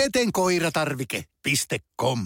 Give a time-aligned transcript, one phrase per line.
[0.00, 2.18] petenkoiratarvike.com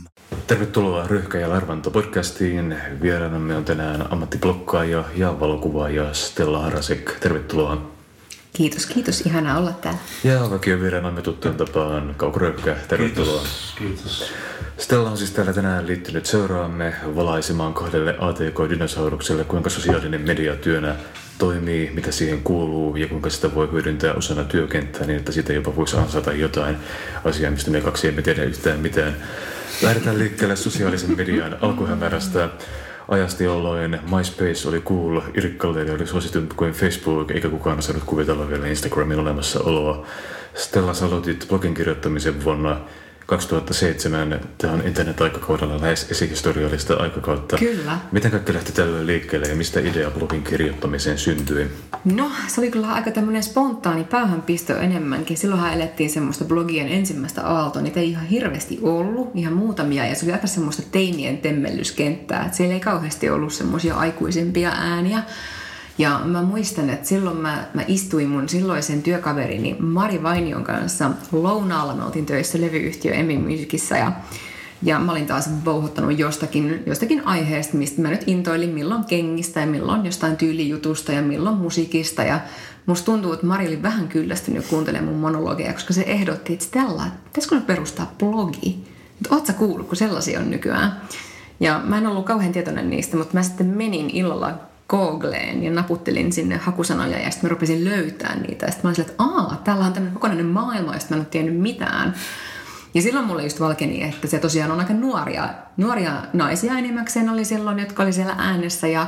[0.46, 2.76] Tervetuloa Ryhkä ja Larvanto podcastiin.
[3.02, 7.16] Vieraanamme on tänään ammattiblokkaaja ja valokuvaaja Stella Harasek.
[7.20, 7.90] Tervetuloa.
[8.52, 9.20] Kiitos, kiitos.
[9.20, 10.00] Ihanaa olla täällä.
[10.24, 12.76] Ja vakio vieraanamme tuttuun tapaan Kauko Röykkä.
[12.88, 13.40] Tervetuloa.
[13.40, 13.74] Kiitos.
[13.78, 14.32] Kiitos.
[14.78, 20.96] Stella on siis täällä tänään liittynyt seuraamme valaisemaan kahdelle ATK-dinosaurukselle, kuinka sosiaalinen media työnä
[21.38, 25.76] toimii, mitä siihen kuuluu ja kuinka sitä voi hyödyntää osana työkenttää niin, että siitä jopa
[25.76, 26.76] voisi ansata jotain
[27.24, 29.16] asiaa, mistä me kaksi emme tiedä yhtään mitään.
[29.82, 32.48] Lähdetään liikkeelle sosiaalisen median alkuhämärästä
[33.08, 38.66] ajasti jolloin MySpace oli cool, Irkkalleille oli suositumpi kuin Facebook, eikä kukaan saanut kuvitella vielä
[38.66, 40.06] Instagramin olemassaoloa.
[40.54, 42.80] Stella, sä aloitit blogin kirjoittamisen vuonna
[43.26, 44.40] 2007.
[44.58, 47.56] Tämä on internet-aikakaudella lähes esihistoriallista aikakautta.
[47.56, 47.98] Kyllä.
[48.12, 51.70] Miten kaikki lähti tällöin liikkeelle ja mistä idea blogin kirjoittamiseen syntyi?
[52.04, 55.36] No, se oli kyllä aika tämmöinen spontaani päähänpisto enemmänkin.
[55.36, 57.82] Silloinhan elettiin semmoista blogien ensimmäistä aaltoa.
[57.82, 60.06] Niitä ei ihan hirveästi ollut, ihan muutamia.
[60.06, 62.44] Ja se oli aika semmoista teinien temmellyskenttää.
[62.44, 65.22] Että siellä ei kauheasti ollut semmoisia aikuisempia ääniä.
[65.98, 71.94] Ja mä muistan, että silloin mä, mä istuin mun silloisen työkaverini Mari Vainion kanssa lounaalla.
[71.94, 74.12] Me oltiin töissä levyyhtiö Emmy Musicissa ja,
[74.82, 79.66] ja mä olin taas vouhottanut jostakin, jostakin aiheesta, mistä mä nyt intoilin milloin kengistä ja
[79.66, 82.22] milloin jostain tyylijutusta ja milloin musiikista.
[82.22, 82.40] Ja
[82.86, 87.04] musta tuntuu, että Mari oli vähän kyllästynyt kuuntelemaan mun monologeja, koska se ehdotti, että Stella,
[87.24, 88.84] pitäisikö nyt perustaa blogi?
[89.16, 91.00] Että oot sä kuullut, kun sellaisia on nykyään?
[91.60, 94.54] Ja mä en ollut kauhean tietoinen niistä, mutta mä sitten menin illalla
[94.88, 98.70] Googleen ja naputtelin sinne hakusanoja ja sitten mä rupesin löytämään niitä.
[98.70, 101.60] Sitten mä olin että aah, täällä on tämmöinen kokonainen maailma, josta mä en ole tiennyt
[101.60, 102.14] mitään.
[102.94, 107.44] Ja silloin mulle just valkeni, että se tosiaan on aika nuoria, nuoria naisia enimmäkseen oli
[107.44, 109.06] silloin, jotka oli siellä äänessä ja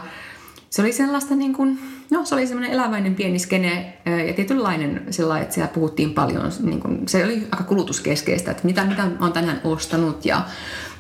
[0.71, 1.79] se oli sellaista niin kuin,
[2.11, 6.81] no se oli semmoinen eläväinen pieni skene ja tietynlainen sillä että siellä puhuttiin paljon, niin
[6.81, 10.43] kuin, se oli aika kulutuskeskeistä, että mitä, mitä olen tänään ostanut ja,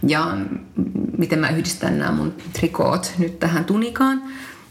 [0.06, 0.36] ja
[1.18, 4.22] miten mä yhdistän nämä mun trikoot nyt tähän tunikaan.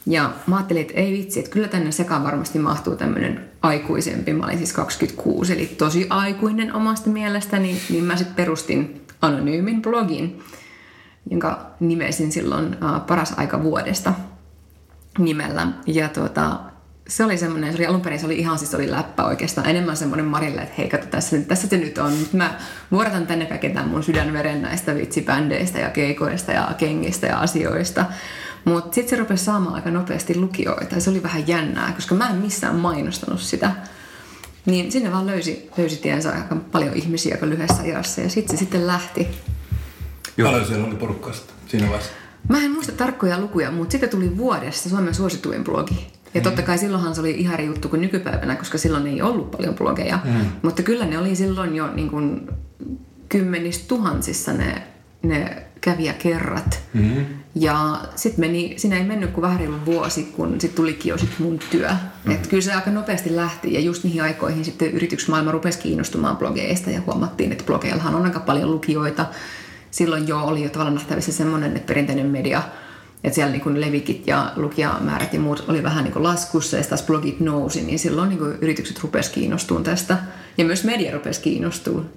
[0.05, 4.33] Ja mä ajattelin, että ei vitsi, että kyllä tänne sekaan varmasti mahtuu tämmöinen aikuisempi.
[4.33, 10.39] Mä olin siis 26, eli tosi aikuinen omasta mielestäni, niin mä sitten perustin anonyymin blogin,
[11.29, 14.13] jonka nimesin silloin uh, paras aika vuodesta
[15.17, 15.67] nimellä.
[15.88, 16.59] Ja tuota,
[17.07, 19.97] se oli semmoinen, se oli alun perin, se oli ihan siis oli läppä oikeastaan, enemmän
[19.97, 22.19] semmoinen Marille, että hei kato tässä, tässä se nyt on.
[22.19, 22.59] Nyt mä
[22.91, 28.05] vuoratan tänne kaiken mun sydänveren näistä vitsibändeistä ja keikoista ja kengistä ja asioista.
[28.66, 32.29] Mutta sitten se rupesi saamaan aika nopeasti lukijoita ja se oli vähän jännää, koska mä
[32.29, 33.72] en missään mainostanut sitä.
[34.66, 38.59] Niin sinne vaan löysi, löysi tiensä aika paljon ihmisiä aika lyhyessä ajassa ja sitten se
[38.59, 39.27] sitten lähti.
[40.37, 40.51] Joo.
[40.51, 41.33] Paljon siellä oli porukkaa
[41.67, 42.11] siinä vaiheessa?
[42.49, 46.15] Mä en muista tarkkoja lukuja, mutta sitten tuli vuodesta Suomen suosituin blogi.
[46.35, 49.51] Ja totta kai silloinhan se oli ihan eri juttu kuin nykypäivänä, koska silloin ei ollut
[49.51, 50.19] paljon blogeja.
[50.23, 50.46] Mm.
[50.62, 52.50] Mutta kyllä ne oli silloin jo niin kuin
[53.29, 54.84] kymmenissä tuhansissa ne,
[55.23, 56.79] ne kävijäkerrat.
[56.94, 57.25] Mm-hmm.
[57.56, 61.40] Ja sitten meni, siinä ei mennyt kuin vähän reilu vuosi, kun sitten tulikin jo sit
[61.40, 61.90] mun työ.
[61.90, 62.31] Mm-hmm.
[62.31, 66.90] Et kyllä se aika nopeasti lähti ja just niihin aikoihin sitten yritysmaailma rupesi kiinnostumaan blogeista
[66.90, 69.25] ja huomattiin, että blogeillahan on aika paljon lukijoita.
[69.91, 72.63] Silloin jo oli jo tavallaan nähtävissä semmoinen, että perinteinen media–
[73.25, 77.40] että siellä niin levikit ja lukijamäärät ja muut oli vähän niin laskussa ja taas blogit
[77.40, 80.18] nousi, niin silloin niin yritykset rupesivat kiinnostumaan tästä.
[80.58, 82.09] Ja myös media rupesi kiinnostumaan.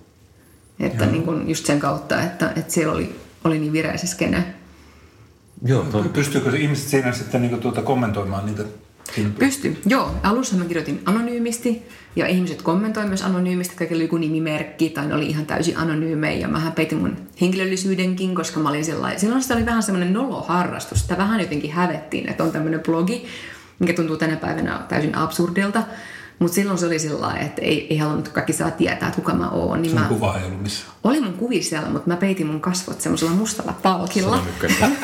[0.81, 4.55] Että niin kuin just sen kautta, että, että siellä oli, oli niin vireä se skene.
[5.65, 6.03] Joo, to...
[6.03, 8.65] Pystyykö ihmiset siinä sitten niin tuota kommentoimaan niitä
[9.39, 10.11] Pysty, joo.
[10.23, 11.83] Alussa mä kirjoitin anonyymisti
[12.19, 13.77] ja ihmiset kommentoi myös anonyymisti.
[13.77, 16.39] Kaikilla oli joku nimimerkki tai ne oli ihan täysin anonyymejä.
[16.39, 19.20] Ja mähän peitin mun henkilöllisyydenkin, koska mä olin sellainen.
[19.20, 21.00] Silloin sitä oli vähän semmoinen noloharrastus.
[21.00, 23.26] Sitä vähän jotenkin hävettiin, että on tämmöinen blogi,
[23.79, 25.82] mikä tuntuu tänä päivänä täysin absurdilta.
[26.38, 29.49] Mutta silloin se oli sillä että ei, ei halunnut kaikki saa tietää, että kuka mä
[29.49, 29.82] oon.
[29.82, 30.06] Niin Sun mä...
[30.08, 30.87] kuva ei ollut missä?
[31.05, 34.43] Oli mun kuvi siellä, mutta mä peitin mun kasvot semmoisella mustalla palkilla.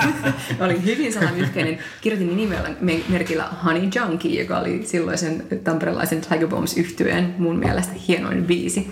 [0.64, 1.78] oli hyvin salamyhkäinen.
[2.00, 2.70] Kirjoitin nimellä
[3.08, 8.90] merkillä Honey Junkie, joka oli silloisen tamperelaisen Tiger Bombs yhtyeen mun mielestä hienoin biisi.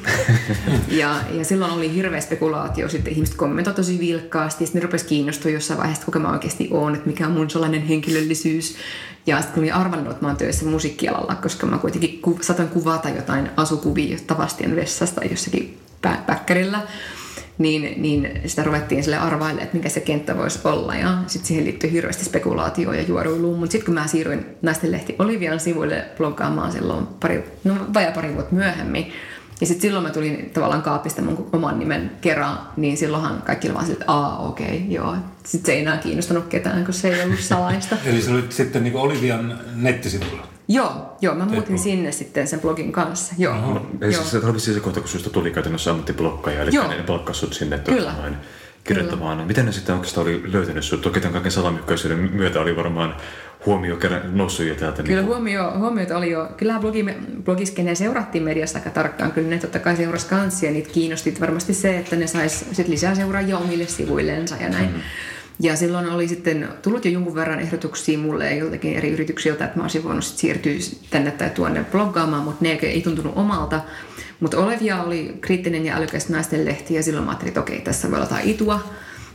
[1.01, 2.89] ja, ja silloin oli hirveä spekulaatio.
[2.89, 4.67] Sitten ihmiset kommentoivat tosi vilkkaasti.
[4.67, 7.83] Sitten ne rupesi kiinnostua jossain vaiheessa, kuka mä oikeasti oon, että mikä on mun sellainen
[7.83, 8.77] henkilöllisyys.
[9.27, 13.09] Ja sitten kun olin arvannut, että mä oon töissä musiikkialalla, koska mä kuitenkin satoin kuvata
[13.09, 15.79] jotain asukuvia tavastien vessasta jossakin
[16.27, 16.81] päkkärillä,
[17.59, 20.95] niin, niin sitä ruvettiin sille arvaille, että mikä se kenttä voisi olla.
[20.95, 23.59] Ja sitten siihen liittyy hirveästi spekulaatioon ja juoruiluun.
[23.59, 28.55] Mutta sitten kun mä siirryin Naistenlehti Olivian sivuille bloggaamaan silloin pari, no vajaa pari vuotta
[28.55, 29.13] myöhemmin,
[29.63, 33.75] ja sitten silloin mä tulin tavallaan kaapista mun oman nimen kerran, niin silloinhan kaikki oli
[33.75, 35.17] vaan silleen, että aa okei, okay, joo.
[35.45, 37.97] Sitten se ei enää kiinnostanut ketään, kun se ei ollut salaista.
[38.07, 40.52] Eli se oli sitten niin Olivian nettisivulla?
[40.69, 43.35] Joo, joo, mä muutin sinne sitten sen blogin kanssa.
[43.39, 44.25] Joo, no, Eli joo.
[44.25, 46.89] se, se oli siis se kohta, kun susta tuli käytännössä ammattiblokkaja, eli joo.
[46.89, 48.13] ne palkkasi sut sinne Kyllä.
[48.13, 48.37] Noin
[48.85, 49.37] kirjoittamaan.
[49.37, 49.47] Kyllä.
[49.47, 51.01] Miten ne sitten oikeastaan oli löytänyt sut?
[51.01, 53.17] Toki tämän kaiken salamykkäisyyden myötä oli varmaan
[53.67, 55.03] huomio kerran noussut jo täältä.
[55.03, 56.49] Kyllä niin huomio, huomioita oli jo.
[56.57, 57.07] Kyllä blogi,
[57.45, 59.33] blogiskeneen seurattiin mediassa aika tarkkaan.
[59.33, 60.71] Kyllä ne totta kai seurasi kanssia.
[60.71, 64.87] Niitä kiinnosti varmasti se, että ne sais sit lisää seuraajia omille sivuillensa ja näin.
[64.87, 65.03] Mm-hmm.
[65.61, 69.85] Ja silloin oli sitten tullut jo jonkun verran ehdotuksia mulle joltakin eri yrityksiltä, että mä
[69.85, 70.73] olisin voinut sit siirtyä
[71.11, 73.81] tänne tai tuonne bloggaamaan, mutta ne ei tuntunut omalta.
[74.41, 78.11] Mutta Olevia oli kriittinen ja älykäs naisten lehti ja silloin mä ajattelin, että okei, tässä
[78.11, 78.81] voi olla jotain itua.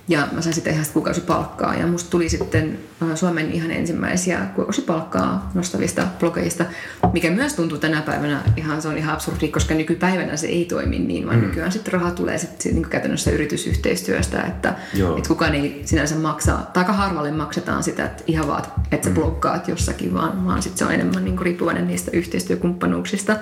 [0.10, 5.52] Ja mä sain sitten ihan kuukausipalkkaa ja musta tuli sitten äh, Suomen ihan ensimmäisiä kuukausipalkkaa
[5.54, 6.66] nostavista blogeista,
[7.14, 11.00] mikä myös tuntuu tänä päivänä ihan, se on ihan absurdi, koska nykypäivänä se ei toimi
[11.00, 11.46] niin, vaan mm.
[11.46, 14.76] nykyään sitten raha tulee sitten niin käytännössä yritysyhteistyöstä, että,
[15.18, 19.10] että kukaan ei sinänsä maksa, tai aika harvalle maksetaan sitä, että ihan vaan, että sä
[19.10, 19.16] mm.
[19.16, 23.36] blokkaat jossakin, vaan, vaan sitten se on enemmän niin riippuvainen niistä yhteistyökumppanuuksista.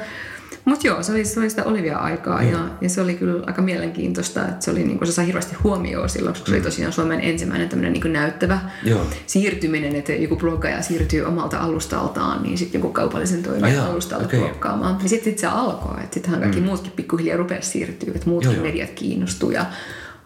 [0.66, 4.48] Mutta joo, se oli, se oli sitä Olivia-aikaa ja, ja, se oli kyllä aika mielenkiintoista,
[4.48, 6.52] että se, oli, niin kuin, se sai hirveästi huomioon silloin, koska mm.
[6.52, 6.66] se oli mm.
[6.66, 9.08] tosiaan Suomen ensimmäinen tämmöinen niin näyttävä joo.
[9.26, 14.40] siirtyminen, että joku bloggaaja siirtyy omalta alustaltaan, niin sitten joku kaupallisen toimijan ah, alustalle okay.
[14.40, 14.98] blokkaamaan.
[15.04, 16.66] Ja sitten sit se alkoi, että sittenhän kaikki mm.
[16.66, 19.66] muutkin pikkuhiljaa rupesi siirtyä, että muutkin joo, mediat kiinnostui ja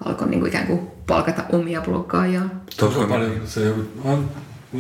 [0.06, 2.42] alkoi niin kuin ikään kuin palkata omia bloggaajia.
[2.78, 4.30] Tosi paljon se on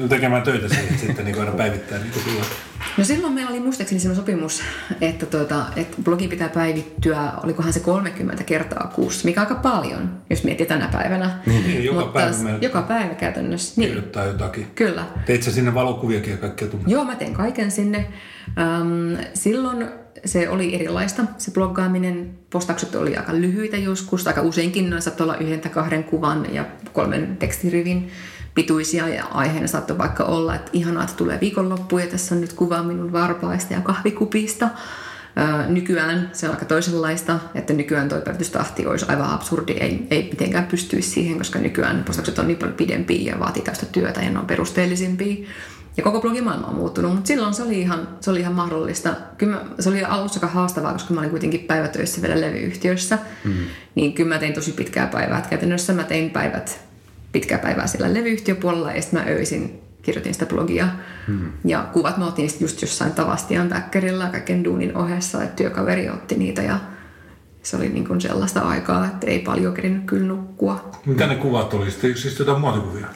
[0.09, 2.45] tekemään töitä siihen, sitten niin aina päivittää niitä silloin.
[2.97, 4.61] No silloin meillä oli muistaakseni sellainen sopimus,
[5.01, 10.43] että, tuota, että blogi pitää päivittyä, olikohan se 30 kertaa kuussa, mikä aika paljon, jos
[10.43, 11.39] miettii tänä päivänä.
[11.45, 13.73] Niin, niin joka Mutta päivä meillä Joka päivä käytännössä.
[13.77, 13.87] Niin.
[13.87, 14.67] Kirjoittaa jotakin.
[14.75, 15.05] Kyllä.
[15.25, 16.85] Teit sä sinne valokuviakin ja kaikkea tunne?
[16.87, 18.07] Joo, mä teen kaiken sinne.
[18.47, 19.87] Um, silloin
[20.25, 21.23] se oli erilaista.
[21.37, 26.03] Se bloggaaminen, postaukset oli aika lyhyitä joskus, aika useinkin noin saattoi olla yhden tai kahden
[26.03, 28.11] kuvan ja kolmen tekstirivin
[28.59, 32.53] pituisia ja aiheena saattoi vaikka olla, että ihanaa, että tulee viikonloppu ja tässä on nyt
[32.53, 34.69] kuva minun varpaista ja kahvikupista.
[35.67, 40.67] Nykyään se on aika toisenlaista, että nykyään toi päivitystahti olisi aivan absurdi, ei, ei mitenkään
[40.67, 44.39] pystyisi siihen, koska nykyään postaukset on niin paljon pidempiä ja vaatii tästä työtä ja ne
[44.39, 45.47] on perusteellisimpia.
[45.97, 49.13] Ja koko blogimaailma on muuttunut, mutta silloin se oli ihan, se oli ihan mahdollista.
[49.37, 53.17] Kyllä mä, se oli alussa aika haastavaa, koska mä olin kuitenkin päivätöissä vielä levyyhtiössä.
[53.43, 53.65] Mm-hmm.
[53.95, 55.47] Niin kyllä mä tein tosi pitkää päivää.
[55.49, 56.88] Käytännössä mä tein päivät
[57.31, 60.87] pitkää päivää siellä levyyhtiöpuolella ja sitten mä öisin kirjoitin sitä blogia.
[61.27, 61.51] Hmm.
[61.65, 66.61] Ja kuvat me otin just jossain Tavastian täkkärillä kaiken duunin ohessa, että työkaveri otti niitä
[66.61, 66.79] ja
[67.63, 70.91] se oli niin kuin sellaista aikaa, että ei paljon kerinyt kyllä nukkua.
[71.05, 71.91] Mitä ne kuvat oli?
[71.91, 73.07] Siis jotain muotikuvia?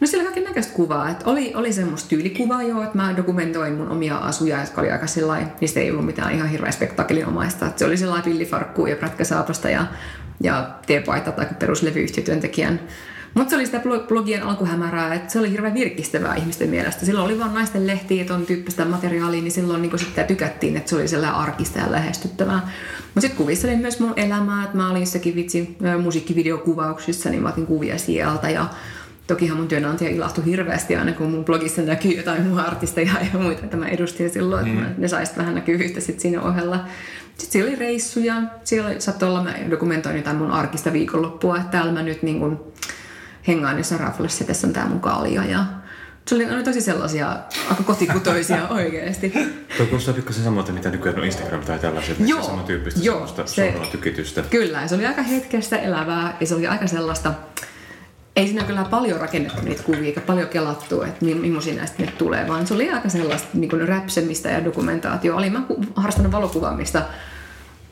[0.00, 1.10] No siellä kaiken näköistä kuvaa.
[1.10, 5.06] Että oli, oli semmoista tyylikuvaa jo, että mä dokumentoin mun omia asuja, jotka oli aika
[5.06, 7.66] sellainen, niistä ei ollut mitään ihan hirveän spektakelinomaista.
[7.66, 9.86] Että se oli sellainen pillifarkku ja prätkäsaapasta ja,
[10.40, 12.80] ja teepaita tai peruslevyyhtiötyöntekijän
[13.36, 17.06] mutta se oli sitä blogien alkuhämärää, että se oli hirveän virkistävää ihmisten mielestä.
[17.06, 20.90] Silloin oli vain naisten lehtiä ja ton tyyppistä materiaalia, niin silloin niin sitten tykättiin, että
[20.90, 22.60] se oli sellainen arkista ja lähestyttävää.
[23.04, 27.48] Mutta sitten kuvissa oli myös mun elämää, että mä olin jossakin vitsi musiikkivideokuvauksissa, niin mä
[27.48, 28.66] otin kuvia sieltä ja
[29.26, 33.64] Tokihan mun työnantaja ilahtui hirveästi aina, kun mun blogissa näkyy jotain muuta artisteja ja muita,
[33.64, 34.94] että mä edustin silloin, että mm.
[34.98, 36.84] ne saisi vähän näkyvyyttä sit siinä ohella.
[37.36, 41.92] Sitten siellä oli reissuja, siellä saattoi olla, mä dokumentoin jotain mun arkista viikonloppua, että täällä
[41.92, 42.58] mä nyt niin kuin
[43.48, 45.64] hengaan jossain raflassa, tässä on tää mun kalja ja
[46.28, 47.36] se oli, oli tosi sellaisia
[47.70, 49.32] aika kotikutoisia oikeasti.
[49.76, 53.46] Tuo kuulostaa pikkasen samalta, mitä nykyään on Instagram tai tällaiset, joo, se samantyyppistä joo, semmoista
[53.46, 54.42] se, tykitystä.
[54.50, 57.34] Kyllä, se oli aika hetkestä elävää ja se oli aika sellaista,
[58.36, 62.48] ei siinä kyllä paljon rakennettu niitä kuvia eikä paljon kelattu, että millaisia näistä nyt tulee,
[62.48, 65.36] vaan se oli aika sellaista niin räpsemistä ja dokumentaatio.
[65.36, 65.62] Olin mä
[65.96, 67.02] harrastanut valokuvaamista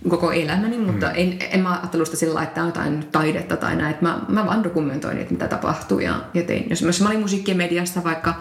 [0.09, 1.13] koko elämäni, mutta mm.
[1.15, 3.97] en, en mä ajatellut sitä sillä että on jotain taidetta tai näin.
[4.01, 6.67] Mä, mä vaan dokumentoin, että mitä tapahtuu ja, ja tein.
[6.71, 8.35] Jos, jos mä olin musiikkimediassa vaikka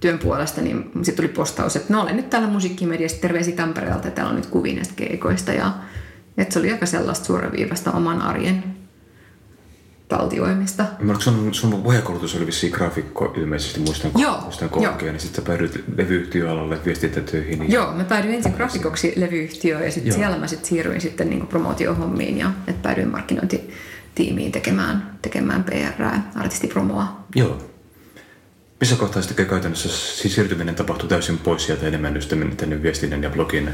[0.00, 4.30] työn puolesta, niin sitten tuli postaus, että no olen nyt täällä musiikkimediassa, terveisiä Tampereelta täällä
[4.30, 5.52] on nyt kuvia näistä keikoista.
[5.52, 5.72] Ja,
[6.38, 8.64] että se oli aika sellaista suoraviivasta oman arjen
[10.08, 10.84] taltioimista.
[11.00, 15.46] Mä sun, sun puheenkoulutus oli vissiin graafikko ilmeisesti, muistan, joo, muistan korkea, niin sitten sä
[15.46, 17.58] päädyit levyyhtiöalalle viestintätöihin.
[17.58, 17.72] Niin...
[17.72, 22.38] Joo, mä päädyin ensin graafikoksi levyyhtiöön ja sitten siellä mä sit siirryin sitten niin promootiohommiin
[22.38, 27.24] ja että päädyin markkinointitiimiin tekemään, tekemään PR, artistipromoa.
[27.34, 27.58] Joo.
[28.80, 33.30] Missä kohtaa sitten käytännössä siis siirtyminen tapahtui täysin pois sieltä enemmän just tänne viestinnän ja
[33.30, 33.70] blogin,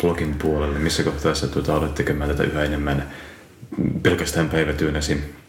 [0.00, 0.78] blogin puolelle?
[0.78, 3.10] Missä kohtaa sä tuota, olet tekemään tätä yhä enemmän
[4.02, 5.41] pelkästään päivätyönäsi?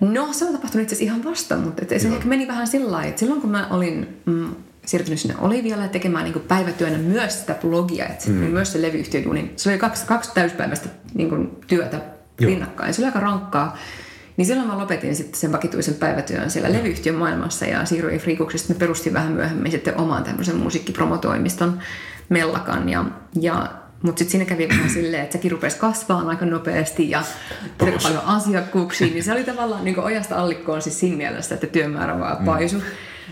[0.00, 2.92] No se on tapahtunut itse asiassa ihan vasta, mutta et se ehkä meni vähän sillä
[2.92, 4.54] lailla, että silloin kun mä olin mm,
[4.86, 8.34] siirtynyt sinne Olivialle tekemään niin päivätyönä myös sitä blogia, että mm.
[8.34, 11.96] myös se levyyhtiöduuni, se oli kaksi, kaksi täyspäiväistä niin kuin työtä
[12.40, 12.50] Joo.
[12.50, 12.94] rinnakkain.
[12.94, 13.78] Se oli aika rankkaa.
[14.36, 18.72] Niin silloin mä lopetin sitten sen vakituisen päivätyön siellä levyyhtiön maailmassa ja siirryin Freakuksesta.
[18.72, 21.78] Me perustin vähän myöhemmin sitten oman tämmöisen musiikkipromotoimiston
[22.28, 23.04] Mellakan ja,
[23.40, 23.68] ja
[24.06, 27.22] mutta sitten siinä kävi vähän silleen, että sekin rupesi kasvaa aika nopeasti ja
[27.78, 29.06] aika paljon asiakkuuksia.
[29.06, 32.76] Niin se oli tavallaan niin ojasta allikkoon siis siinä mielessä, että työmäärä vaan paisu.
[32.76, 32.84] Mm.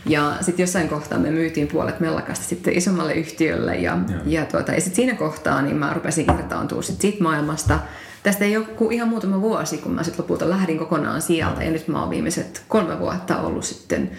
[0.07, 4.17] Ja sitten jossain kohtaa me myytiin puolet mellakasta sitten isommalle yhtiölle ja, ja.
[4.27, 7.79] ja, tuota, ja sitten siinä kohtaa niin mä rupesin irtaantua sit siitä maailmasta.
[8.23, 11.89] Tästä ei ole ihan muutama vuosi, kun mä sitten lopulta lähdin kokonaan sieltä ja nyt
[11.89, 14.11] mä oon viimeiset kolme vuotta ollut sitten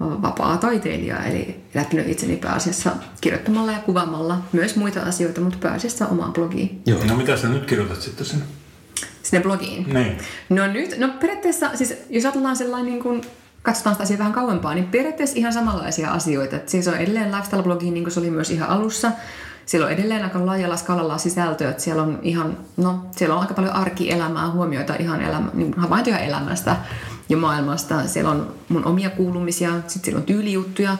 [0.00, 2.90] vapaa taiteilija, eli elättänyt itseni pääasiassa
[3.20, 6.82] kirjoittamalla ja kuvaamalla myös muita asioita, mutta pääasiassa omaan blogiin.
[6.86, 7.04] Joo.
[7.04, 8.44] No mitä sä nyt kirjoitat sitten sinne?
[9.22, 9.94] Sinne blogiin?
[9.94, 10.18] Niin.
[10.48, 13.22] No nyt, no periaatteessa, siis jos ajatellaan sellainen niin kuin
[13.62, 16.56] katsotaan sitä asiaa vähän kauempaa, niin periaatteessa ihan samanlaisia asioita.
[16.56, 19.12] Et siis on edelleen lifestyle-blogi, niin kuin se oli myös ihan alussa.
[19.66, 23.54] Siellä on edelleen aika laajalla skalalla sisältöä, että siellä on ihan, no, siellä on aika
[23.54, 26.76] paljon arkielämää, huomioita ihan elämä, niin havaintoja elämästä
[27.30, 28.06] ja maailmasta.
[28.06, 30.96] Siellä on mun omia kuulumisia, sitten siellä on tyylijuttuja,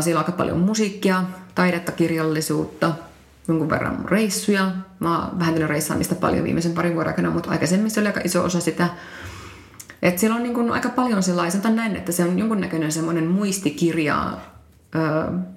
[0.00, 1.24] siellä on aika paljon musiikkia,
[1.54, 2.92] taidetta, kirjallisuutta,
[3.48, 4.70] jonkun verran reissuja.
[5.00, 8.44] Mä oon vähentänyt reissaamista paljon viimeisen parin vuoden aikana, mutta aikaisemmin se oli aika iso
[8.44, 8.88] osa sitä.
[10.02, 14.32] Et siellä on niin kuin aika paljon sellaisia, näin, että se on jonkunnäköinen semmoinen muistikirja,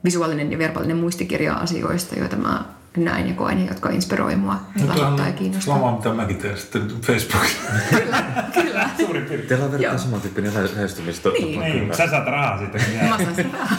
[0.04, 2.66] visuaalinen ja verbaalinen muistikirja asioista, joita mä
[2.98, 5.76] näin ja koen, jotka inspiroi mua lahottaa ja kiinnostaa.
[5.76, 7.58] Sama, mitä mäkin teen sitten Facebookissa.
[7.90, 8.90] kyllä, kyllä.
[9.06, 9.48] Suurin piirtein.
[9.50, 11.30] Teillä on verran samantyyppinen lähestymistä.
[11.30, 11.60] Niin.
[11.60, 11.96] niin.
[11.96, 12.78] Sä saat rahaa siitä.
[13.10, 13.78] Mä saan sitä rahaa.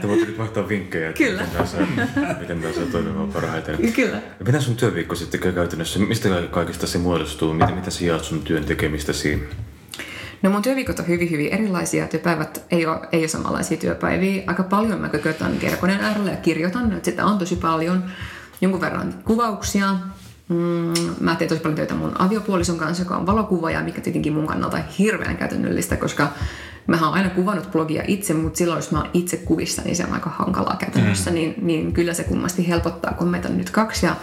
[0.00, 1.42] Te voitte nyt vaihtaa vinkkejä, että Kyllä.
[1.42, 1.80] miten tämä saa,
[2.40, 3.92] miten saa toimimaan parhaiten.
[3.92, 4.16] Kyllä.
[4.16, 5.98] Ja Miten sun työviikko sitten käy käytännössä?
[5.98, 7.54] Mistä kaikesta se muodostuu?
[7.54, 9.48] Miten, mitä sä jaat sun työn tekemistäsi?
[10.42, 12.08] No mun työviikot on hyvin, hyvin erilaisia.
[12.08, 14.42] Työpäivät ei ole, ei ole samanlaisia työpäiviä.
[14.46, 16.92] Aika paljon mä kökötän kerkoneen äärellä ja kirjoitan.
[16.92, 18.04] Että sitä on tosi paljon.
[18.60, 19.94] Jonkun verran kuvauksia.
[20.48, 24.46] Mm, mä teen tosi paljon töitä mun aviopuolison kanssa, joka on valokuvaaja, mikä tietenkin mun
[24.46, 26.28] kannalta hirveän käytännöllistä, koska
[26.86, 30.04] mä oon aina kuvannut blogia itse, mutta silloin jos mä oon itse kuvissa, niin se
[30.04, 31.34] on aika hankalaa käytännössä, mm.
[31.34, 34.16] niin, niin kyllä se kummasti helpottaa, kun meitä on nyt kaksi ja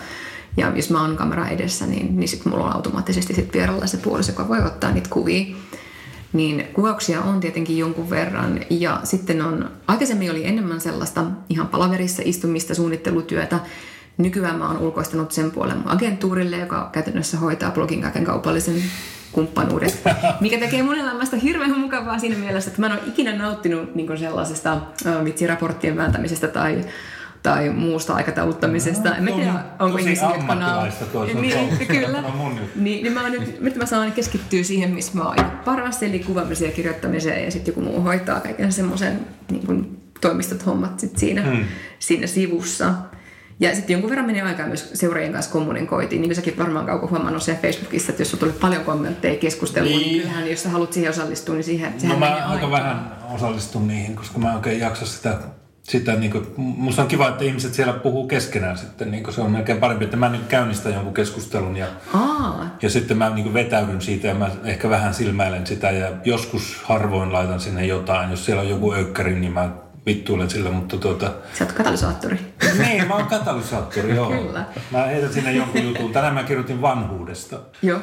[0.57, 3.97] ja jos mä oon kamera edessä, niin, niin sitten mulla on automaattisesti sit vierellä se
[3.97, 5.55] puoliso, joka voi ottaa niitä kuvia
[6.35, 8.59] niin kuvauksia on tietenkin jonkun verran.
[8.69, 13.59] Ja sitten on, aikaisemmin oli enemmän sellaista ihan palaverissa istumista, suunnittelutyötä.
[14.17, 18.83] Nykyään mä oon ulkoistanut sen puolen mun agenttuurille, joka käytännössä hoitaa blogin kaiken kaupallisen
[19.31, 20.01] kumppanuudet,
[20.41, 24.17] mikä tekee mun elämästä hirveän mukavaa siinä mielessä, että mä en ole ikinä nauttinut niin
[24.17, 24.81] sellaisesta
[25.23, 26.85] vitsiraporttien vääntämisestä tai
[27.45, 29.09] tai muusta aikatauluttamisesta.
[29.09, 30.57] No, en tiedä, onko ihmisiä, jotka
[31.31, 32.23] sun niin, kyllä.
[32.75, 35.35] Niin, niin mä nyt, nyt mä saan keskittyä siihen, missä mä oon
[35.65, 39.19] paras, eli kuvaamiseen ja kirjoittamiseen, ja sitten joku muu hoitaa kaiken semmoisen
[39.51, 41.63] niin toimistot hommat sit siinä, Hmm.
[41.99, 42.93] siinä sivussa.
[43.59, 46.21] Ja sitten jonkun verran menee aikaa myös seuraajien kanssa kommunikoitiin.
[46.21, 49.91] Niin kuin säkin varmaan Kauko huomannut siellä Facebookissa, että jos sulla tulee paljon kommentteja keskusteluun,
[49.91, 50.21] niin, Niin.
[50.21, 54.15] kyllähän jos sä haluat siihen osallistua, niin siihen, No sehän mä aika vähän osallistun niihin,
[54.15, 55.37] koska mä en oikein jaksa sitä,
[55.89, 59.51] sitä niin kuin, musta on kiva, että ihmiset siellä puhuu keskenään sitten, niin se on
[59.51, 64.01] melkein parempi, että mä niin käynnistän jonkun keskustelun ja, Aa, ja sitten mä niin vetäydyn
[64.01, 68.61] siitä ja mä ehkä vähän silmäilen sitä ja joskus harvoin laitan sinne jotain, jos siellä
[68.61, 69.69] on joku öykkäri, niin mä
[70.05, 72.39] vittuilen sillä, mutta tuota, sä oot katalysaattori.
[72.77, 74.29] niin, mä oon katalysaattori, joo.
[74.29, 74.65] Kyllä.
[74.91, 76.11] Mä heitän sinne jonkun jutun.
[76.11, 77.59] Tänään mä kirjoitin vanhuudesta.
[77.81, 77.99] Joo.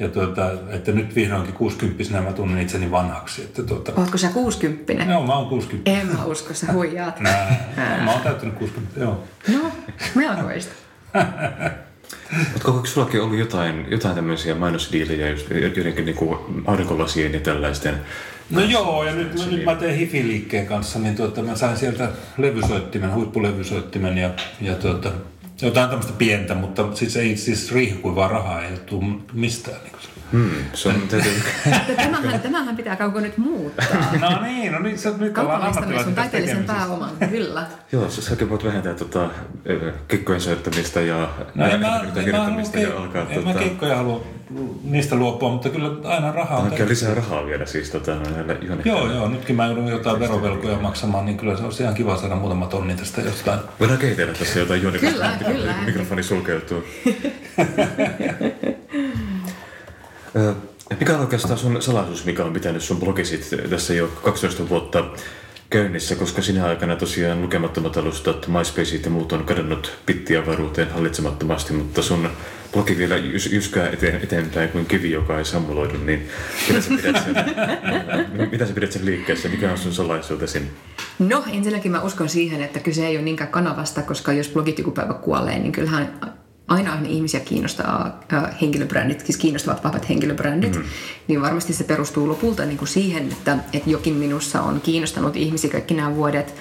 [0.00, 3.42] Ja tuota, että nyt vihdoinkin 60 mä tunnen itseni vanhaksi.
[3.42, 4.92] Että tuota, Ootko sä 60?
[4.92, 5.90] joo, mä oon 60.
[5.90, 7.20] En mä usko, sä huijaat.
[7.20, 9.24] Nää, mä oon täyttänyt 60, joo.
[9.48, 9.72] No,
[10.14, 10.72] melkoista.
[12.52, 17.94] Mutta onko sullakin ollut jotain, jotain tämmöisiä mainosdiilejä, just joidenkin niinku aurinkolasien ja tällaisten?
[18.50, 23.14] No joo, ja nyt, nyt mä teen hifiliikkeen kanssa, niin tuota, mä sain sieltä levysoittimen,
[23.14, 24.30] huippulevysoittimen ja,
[24.60, 25.12] ja tuota,
[25.66, 29.80] jotain tämmöistä pientä, mutta siis ei siis riihkuivaa rahaa ei tule mistään.
[29.82, 29.92] Niin
[30.30, 30.36] se.
[30.36, 30.94] Hmm, se on.
[31.96, 33.86] Tämähän, tämähän pitää kauko nyt muuttaa.
[34.20, 35.80] No niin, no niin, se, nyt ollaan tässä
[36.14, 36.72] taiteellisen tekemisessä.
[36.72, 37.66] pääoman, kyllä.
[37.92, 39.30] Joo, sä- säkin voit vähentää tota,
[40.08, 43.58] kikkojen soittamista ja No en mä, en mä, kirjoittamista halua, ja alkaa en mä tota,
[43.58, 44.24] keikkoja halua
[44.84, 48.82] niistä luopua, mutta kyllä aina rahaa on hankkia lisää rahaa vielä siis tota, näille juonekkaille.
[48.84, 49.28] Joo, joo.
[49.28, 52.94] Nytkin mä joudun jotain verovelkoja maksamaan, niin kyllä se olisi ihan kiva saada muutama tonni
[52.94, 53.60] tästä jostain.
[53.80, 55.26] Voidaan kehitellä tässä jotain juonikasta.
[55.38, 55.74] Kyllä, kyllä.
[55.86, 56.84] Mikrofoni sulkeutuu.
[61.00, 65.04] Mikä on oikeastaan sun salaisuus, mikä on pitänyt sun blogisit tässä jo 12 vuotta
[65.70, 72.02] käynnissä, koska sinä aikana tosiaan lukemattomat alustat, MySpaceit ja muut on kadonnut pittiavaruuteen hallitsemattomasti, mutta
[72.02, 72.30] sun
[72.72, 76.28] blogi vielä jys, jyskää eteen, eteenpäin kuin kivi, joka ei sammuloidu, niin
[76.68, 77.34] mitä sä pidät sen,
[78.52, 79.48] mitä sä pidät sen liikkeessä?
[79.48, 80.62] Mikä on sun salaisuutesi?
[81.18, 84.90] No ensinnäkin mä uskon siihen, että kyse ei ole niinkään kanavasta, koska jos blogit joku
[84.90, 86.20] päivä kuolee, niin kyllähän
[86.70, 90.82] aina aina ihmisiä kiinnostaa äh, henkilöbrändit, siis kiinnostavat vahvat henkilöbrändit, mm.
[91.28, 95.70] niin varmasti se perustuu lopulta niin kuin siihen, että, että jokin minussa on kiinnostanut ihmisiä
[95.70, 96.54] kaikki nämä vuodet.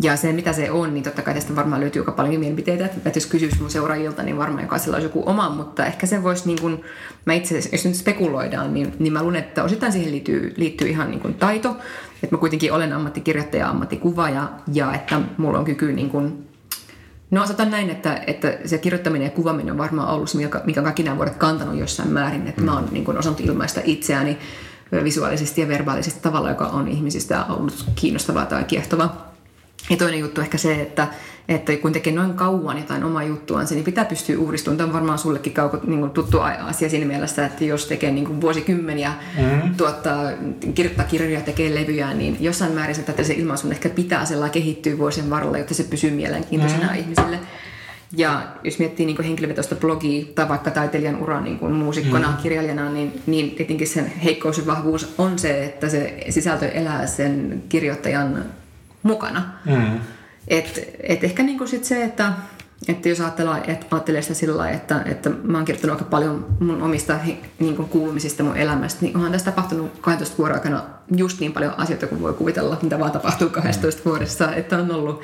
[0.00, 2.84] Ja se, mitä se on, niin totta kai tästä varmaan löytyy aika paljon mielipiteitä.
[2.84, 6.46] Että jos kysyisi mun seuraajilta, niin varmaan jokaisella olisi joku oma, mutta ehkä se voisi,
[6.46, 6.84] niin kuin,
[7.24, 11.10] mä itse jos nyt spekuloidaan, niin, niin mä luulen, että osittain siihen liittyy, liittyy ihan
[11.10, 11.76] niin kuin taito.
[12.22, 16.46] Että mä kuitenkin olen ammattikirjoittaja, ammattikuvaaja ja että mulla on kyky niin kuin
[17.30, 20.80] No sanotaan näin, että, että se kirjoittaminen ja kuvaaminen on varmaan ollut se, mikä, mikä
[20.80, 22.46] on kaikki nämä vuodet kantanut jossain määrin.
[22.46, 22.64] Että mm.
[22.64, 24.38] mä oon niin kuin osannut ilmaista itseäni
[25.04, 29.35] visuaalisesti ja verbaalisesti tavalla, joka on ihmisistä ollut kiinnostavaa tai kiehtovaa.
[29.90, 31.08] Ja toinen juttu ehkä se, että,
[31.48, 34.76] että kun tekee noin kauan jotain omaa juttuansa, niin pitää pystyä uudistumaan.
[34.76, 38.26] Tämä on varmaan sullekin kauko, niin kuin tuttu asia siinä mielessä, että jos tekee niin
[38.26, 39.74] kuin vuosikymmeniä, mm-hmm.
[39.74, 40.30] tuottaa,
[40.74, 45.30] kirjoittaa kirjoja, tekee levyjä, niin jossain määrin että se ilmaisun ehkä pitää sellainen kehittyä vuosien
[45.30, 47.00] varrella, jotta se pysyy mielenkiintoisena mm-hmm.
[47.00, 47.38] ihmisille.
[48.12, 52.36] Ja jos miettii niin henkilövetoista blogia tai vaikka taiteilijan uraa niin kuin muusikkona, mm.
[52.36, 57.62] kirjailijana, niin, niin tietenkin sen heikkous ja vahvuus on se, että se sisältö elää sen
[57.68, 58.44] kirjoittajan
[59.06, 59.42] mukana.
[59.64, 60.00] Mm.
[60.48, 62.32] Et, et ehkä niinku sit se, että,
[62.88, 66.46] että jos ajattelee, että ajattelee sitä sillä lailla, että, että mä oon kirjoittanut aika paljon
[66.60, 67.18] mun omista
[67.58, 70.82] niin kuin kuulumisista mun elämästä, niin onhan tässä tapahtunut 12 vuoden aikana
[71.16, 74.10] just niin paljon asioita kuin voi kuvitella, mitä vaan tapahtuu 12 mm.
[74.10, 75.22] vuodessa, että on ollut,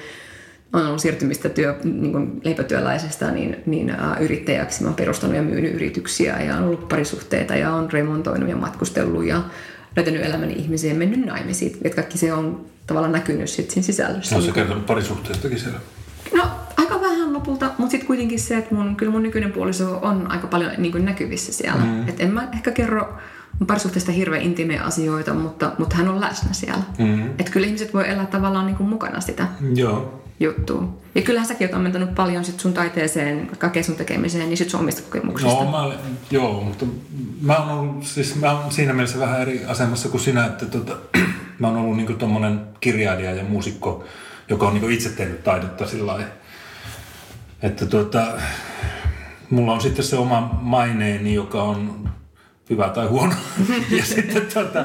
[0.72, 4.82] on ollut siirtymistä työ, niin kuin leipätyöläisestä niin, niin uh, yrittäjäksi.
[4.82, 9.24] Mä oon perustanut ja myynyt yrityksiä ja on ollut parisuhteita ja on remontoinut ja matkustellut
[9.24, 9.42] ja
[9.96, 11.76] löytänyt elämäni ihmisiä ja mennyt naimisiin.
[11.84, 14.34] Että kaikki se on tavallaan näkynyt sit siinä sisällössä.
[14.34, 15.78] No se kertonut parisuhteestakin siellä?
[16.34, 20.30] No aika vähän lopulta, mutta sitten kuitenkin se, että mun, kyllä mun nykyinen puoliso on
[20.30, 21.84] aika paljon niin kuin näkyvissä siellä.
[21.84, 22.08] Mm.
[22.08, 23.14] Et en mä ehkä kerro
[23.58, 26.82] mun parisuhteesta hirveän intimeä asioita, mutta, mutta hän on läsnä siellä.
[26.98, 27.26] Mm.
[27.26, 29.46] Että kyllä ihmiset voi elää tavallaan niin kuin mukana sitä.
[29.74, 31.02] Joo juttuun.
[31.14, 34.80] Ja kyllähän säkin oot ammentanut paljon sit sun taiteeseen, kaikkeen sun tekemiseen, niin sit sun
[34.80, 35.64] omista kokemuksista.
[35.64, 35.94] No, mä,
[36.30, 36.86] joo, mutta
[37.40, 40.96] mä oon ollut, siis mä oon siinä mielessä vähän eri asemassa kuin sinä, että tota,
[41.58, 44.04] mä oon ollut niinku tommonen kirjailija ja muusikko,
[44.48, 46.26] joka on niinku itse tehnyt taidetta sillä lailla.
[47.62, 48.26] Että tota,
[49.50, 52.08] mulla on sitten se oma maineeni, joka on
[52.70, 53.34] hyvä tai huono.
[53.98, 54.84] ja sitten tota,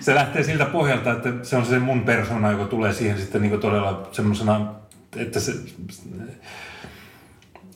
[0.00, 3.60] se lähtee siltä pohjalta, että se on se mun persona, joka tulee siihen sitten niin
[3.60, 4.74] todella semmoisena,
[5.16, 5.52] että se,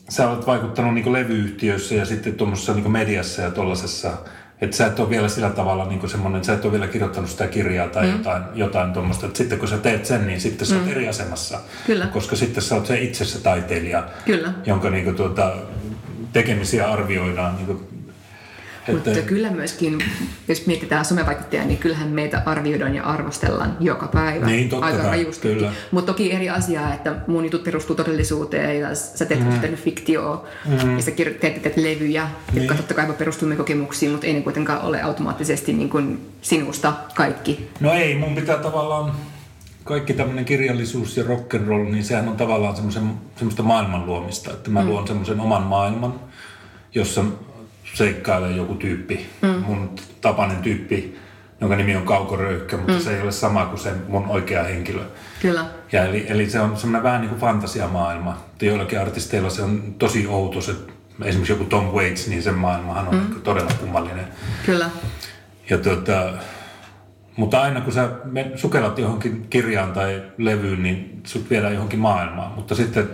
[0.08, 4.12] sä olet vaikuttanut niin levyyhtiöissä ja sitten tuommoisessa niin mediassa ja tuollaisessa,
[4.60, 7.46] että sä et ole vielä sillä tavalla niin semmoinen, sä et ole vielä kirjoittanut sitä
[7.46, 8.12] kirjaa tai mm.
[8.12, 10.90] jotain, jotain tuommoista, että sitten kun sä teet sen, niin sitten sä oot mm.
[10.90, 11.58] eri asemassa.
[11.86, 12.06] Kyllä.
[12.06, 14.52] Koska sitten sä oot se itse se taiteilija, Kyllä.
[14.66, 15.56] jonka niin kuin, tuota,
[16.32, 17.88] tekemisiä arvioidaan niin kuin,
[18.88, 19.22] mutta että...
[19.22, 19.98] kyllä myöskin,
[20.48, 25.06] jos mietitään somevaikuttajia, niin kyllähän meitä arvioidaan ja arvostellaan joka päivä niin, totta aika kai,
[25.06, 25.48] rajusti.
[25.90, 29.76] Mutta toki eri asia, että mun jutut perustuu todellisuuteen ja sä teet mm.
[29.76, 30.96] fiktioa mm.
[30.96, 32.62] ja sä teet, teet levyjä, niin.
[32.62, 37.70] jotka totta kai perustuu kokemuksiin, mutta ei ne kuitenkaan ole automaattisesti niin kuin sinusta kaikki.
[37.80, 39.12] No ei, mun pitää tavallaan
[39.84, 42.76] kaikki tämmöinen kirjallisuus ja rock'n'roll, niin sehän on tavallaan
[43.36, 44.88] semmoista maailman luomista, että mä mm.
[44.88, 46.20] luon semmoisen oman maailman,
[46.94, 47.24] jossa
[47.94, 49.48] seikkailee joku tyyppi, mm.
[49.48, 51.18] mun tapainen tyyppi,
[51.60, 52.38] jonka nimi on Kauko
[52.76, 53.00] mutta mm.
[53.00, 55.02] se ei ole sama kuin se mun oikea henkilö.
[55.42, 55.64] Kyllä.
[55.92, 58.36] Ja eli, eli se on semmoinen vähän niin kuin fantasiamaailma.
[58.62, 60.72] Joillakin artisteilla se on tosi outo, se,
[61.24, 63.40] esimerkiksi joku Tom Waits, niin sen maailmahan on mm.
[63.42, 64.28] todella kummallinen.
[64.66, 64.90] Kyllä.
[65.70, 66.32] Ja tuota,
[67.36, 68.08] mutta aina kun sä
[68.54, 72.52] sukellat johonkin kirjaan tai levyyn, niin sut viedään johonkin maailmaan.
[72.52, 73.10] Mutta sitten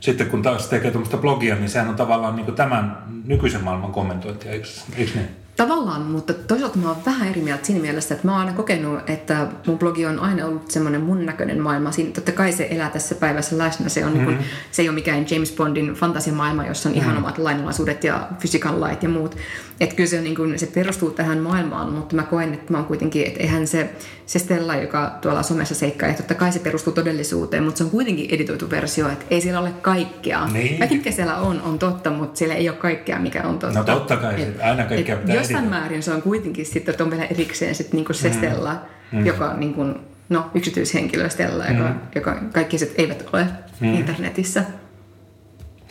[0.00, 4.52] sitten kun taas tekee tuommoista blogia, niin sehän on tavallaan niin tämän nykyisen maailman kommentointia,
[4.52, 5.47] eikö, eikö niin?
[5.58, 9.10] Tavallaan, mutta toisaalta mä oon vähän eri mieltä siinä mielessä, että mä oon aina kokenut,
[9.10, 11.92] että mun blogi on aina ollut semmoinen mun näköinen maailma.
[11.92, 13.88] Siinä totta kai se elää tässä päivässä läsnä.
[13.88, 14.26] Se, on mm-hmm.
[14.26, 17.10] niin kuin, se ei ole mikään James Bondin fantasiamaailma, jossa on mm-hmm.
[17.10, 19.36] ihan omat lainalaisuudet ja physical light ja muut.
[19.80, 22.78] Että kyllä se, on niin kuin, se perustuu tähän maailmaan, mutta mä koen, että mä
[22.78, 23.90] oon kuitenkin, että eihän se,
[24.26, 28.30] se Stella, joka tuolla somessa seikkaa, totta kai se perustuu todellisuuteen, mutta se on kuitenkin
[28.30, 30.46] editoitu versio, että ei siellä ole kaikkea.
[30.46, 30.78] Niin.
[30.78, 33.78] Kaikki, mikä siellä on, on totta, mutta siellä ei ole kaikkea, mikä on totta.
[33.78, 35.80] No totta kai, et, aina kaikkea pitää Jossain editoida.
[35.80, 38.34] määrin se on kuitenkin sitten, että on vielä erikseen sitten niin kuin se mm.
[38.34, 38.82] Stella,
[39.12, 39.26] mm.
[39.26, 39.94] joka on niin kuin,
[40.28, 41.76] no, yksityishenkilö Stella, mm.
[41.76, 43.46] joka, joka kaikki eivät ole
[43.80, 43.94] mm.
[43.94, 44.64] internetissä.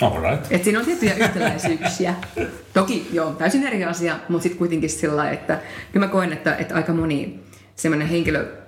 [0.02, 0.52] Alright.
[0.52, 2.13] Et siinä on tiettyjä yhtäläisyyksiä.
[2.74, 5.60] Toki joo, täysin eri asia, mutta sitten kuitenkin sillä että
[5.91, 7.39] kyllä mä koen, että, että aika moni
[7.76, 8.66] semmoinen henkilö,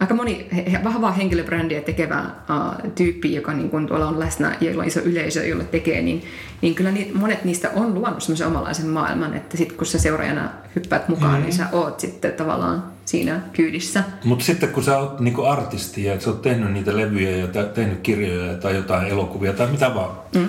[0.00, 4.70] aika moni he, vahvaa henkilöbrändiä tekevä uh, tyyppi, joka niin kun tuolla on läsnä ja
[4.70, 6.22] jolla on iso yleisö, jolle tekee, niin,
[6.62, 10.50] niin kyllä ni, monet niistä on luonut semmoisen omalaisen maailman, että sitten kun sä seuraajana
[10.76, 11.42] hyppäät mukaan, mm.
[11.42, 14.04] niin sä oot sitten tavallaan siinä kyydissä.
[14.24, 18.00] Mutta sitten kun sä oot niinku artisti ja sä oot tehnyt niitä levyjä ja tehnyt
[18.00, 20.48] kirjoja tai jotain elokuvia tai mitä vaan, mm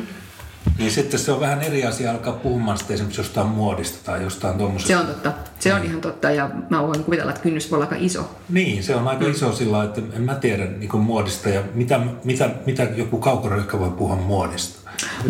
[0.78, 4.58] niin sitten se on vähän eri asia alkaa puhumaan sitten esimerkiksi jostain muodista tai jostain
[4.58, 4.94] tuommoisesta.
[4.94, 5.32] Se on totta.
[5.60, 8.36] Se on ihan totta ja mä voin kuvitella, että kynnys voi olla aika iso.
[8.50, 9.32] Niin, se on aika mm.
[9.32, 13.92] iso sillä että en mä tiedä niin muodista ja mitä, mitä, mitä joku kaukoröyhkä voi
[13.92, 14.79] puhua muodista.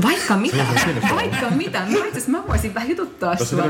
[0.03, 0.65] Vaikka mitä,
[1.15, 1.79] vaikka mitä.
[1.79, 3.63] Mä, mä voisin vähän jututtaa sua.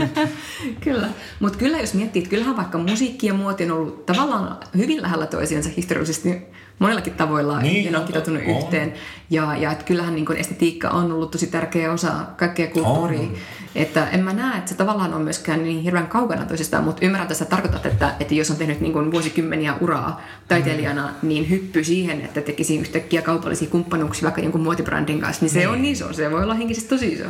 [0.84, 1.08] kyllä,
[1.40, 5.26] mutta kyllä jos miettii, että kyllähän vaikka musiikki ja muoti on ollut tavallaan hyvin lähellä
[5.26, 6.42] toisiinsa historiallisesti
[6.78, 8.94] monellakin tavoilla niin, ja ne on kitoutunut yhteen.
[9.30, 13.20] Ja, ja että kyllähän niin estetiikka on ollut tosi tärkeä osa kaikkea kulttuuria.
[13.20, 13.36] On.
[13.74, 17.24] Että en mä näe, että se tavallaan on myöskään niin hirveän kaukana toisistaan, mutta ymmärrän,
[17.24, 21.28] että sä tarkoitat, että, että jos on tehnyt niin kuin vuosikymmeniä uraa taiteilijana, mm.
[21.28, 25.68] niin hyppy siihen, että tekisi yhtäkkiä kaupallisia kumppanuuksia vaikka jonkun muotibrändin kanssa, niin se niin.
[25.68, 26.12] on iso.
[26.12, 27.24] Se voi olla henkisesti tosi iso.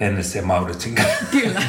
[0.00, 1.24] Hennes ja Mauritsin kanssa.
[1.30, 1.62] Kyllä.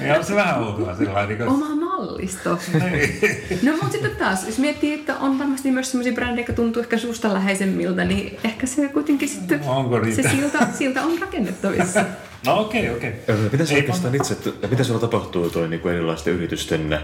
[0.08, 2.58] ja on se vähän outoa sillä niin Oma mallisto.
[2.72, 3.20] Niin.
[3.62, 6.98] no mutta sitten taas, jos miettii, että on varmasti myös sellaisia brändejä, jotka tuntuu ehkä
[6.98, 12.04] susta läheisemmiltä, niin ehkä se kuitenkin sitten, no, Onko se silta, silta on rakennettavissa.
[12.46, 13.12] No okei, okay, okei.
[13.28, 13.48] Okay.
[13.52, 14.36] Mitä se oikeastaan itse,
[14.70, 16.98] mitä sulla tapahtuu toi niin kuin erilaisten yritysten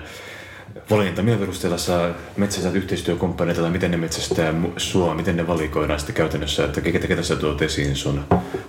[0.90, 1.22] valinta?
[1.22, 6.64] Millä perusteella saa metsästät yhteistyökumppaneita tai miten ne metsästää sua, miten ne valikoidaan sitten käytännössä,
[6.64, 8.24] että ketä, ketä sä tuot esiin sun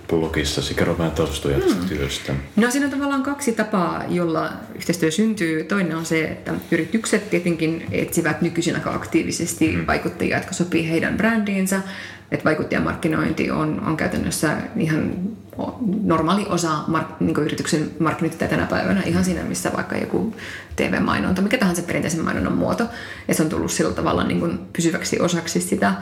[0.08, 0.74] blogissasi?
[0.74, 1.88] Kerro vähän taustoja tästä hmm.
[1.88, 2.32] työstä.
[2.56, 5.64] No siinä on tavallaan kaksi tapaa, jolla yhteistyö syntyy.
[5.64, 9.86] Toinen on se, että yritykset tietenkin etsivät nykyisin aika aktiivisesti hmm.
[9.86, 11.80] vaikuttajia, jotka sopii heidän brändiinsä.
[12.32, 15.12] Että vaikuttajamarkkinointi on, on käytännössä ihan
[16.02, 20.34] normaali osa mark, niin yrityksen markkinointia tänä päivänä, ihan siinä missä vaikka joku
[20.76, 22.84] TV-mainonta, mikä tahansa perinteisen mainonnan muoto,
[23.28, 25.92] ja se on tullut sillä tavalla niin kuin pysyväksi osaksi sitä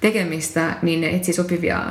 [0.00, 1.82] tekemistä, niin ne etsii sopivia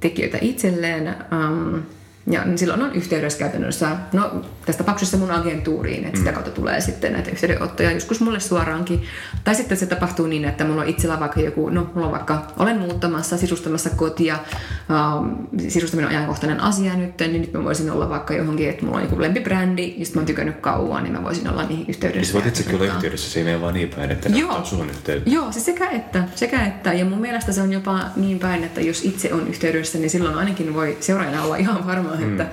[0.00, 1.16] tekijöitä itselleen.
[1.32, 1.82] Um,
[2.30, 6.34] ja niin silloin on yhteydessä käytännössä, no tässä tapauksessa mun agentuuriin, että sitä mm.
[6.34, 9.02] kautta tulee sitten näitä yhteydenottoja joskus mulle suoraankin.
[9.44, 12.46] Tai sitten se tapahtuu niin, että mulla on itsellä vaikka joku, no mulla on vaikka,
[12.58, 15.32] olen muuttamassa, sisustamassa kotia, ähm,
[15.68, 19.02] sisustaminen on ajankohtainen asia nyt, niin nyt mä voisin olla vaikka johonkin, että mulla on
[19.02, 22.38] joku lempibrändi, josta mä oon tykännyt kauan, niin mä voisin olla niihin yhteydessä.
[22.38, 24.64] Niin sä voit olla yhteydessä, se ei mene vaan niin päin, että Joo.
[24.64, 25.30] sun yhteyttä.
[25.30, 28.80] Joo, se sekä että, sekä että, ja mun mielestä se on jopa niin päin, että
[28.80, 32.30] jos itse on yhteydessä, niin silloin ainakin voi seuraajana olla ihan varma, mm.
[32.30, 32.46] että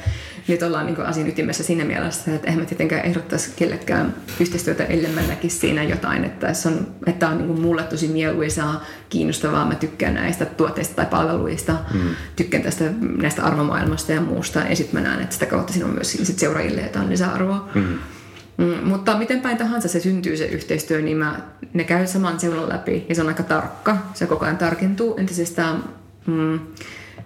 [0.48, 5.12] nyt ollaan niin asian ytimessä siinä mielessä, että eihän mä tietenkään ehdottaisi kellekään yhteistyötä, ellei
[5.12, 9.76] mä näkisi siinä jotain, että se on, että on niin mulle tosi mieluisaa, kiinnostavaa, mä
[9.76, 12.00] tykkään näistä tuotteista tai palveluista, mm.
[12.36, 12.86] tykkään tästä
[13.22, 16.40] näistä arvomaailmasta ja muusta, ja sitten mä näen, että sitä kautta siinä on myös sit
[16.40, 17.70] seuraajille jotain lisäarvoa.
[17.76, 18.00] Mm.
[18.58, 21.40] Mm, mutta miten päin tahansa se syntyy se yhteistyö, niin mä,
[21.74, 23.98] ne käy saman seulan läpi ja se on aika tarkka.
[24.14, 25.84] Se koko ajan tarkentuu entisestään.
[26.28, 26.60] Mm,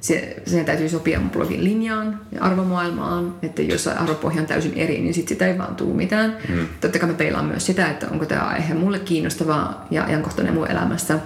[0.02, 5.02] se, sen täytyy sopia mun blogin linjaan ja arvomaailmaan, että jos arvopohja on täysin eri,
[5.02, 6.38] niin sit sitä ei vaan tule mitään.
[6.50, 6.68] Mm.
[6.82, 10.72] Totta kai mä peilaan myös sitä, että onko tämä aihe mulle kiinnostavaa ja ajankohtainen mun
[10.72, 11.20] elämässä.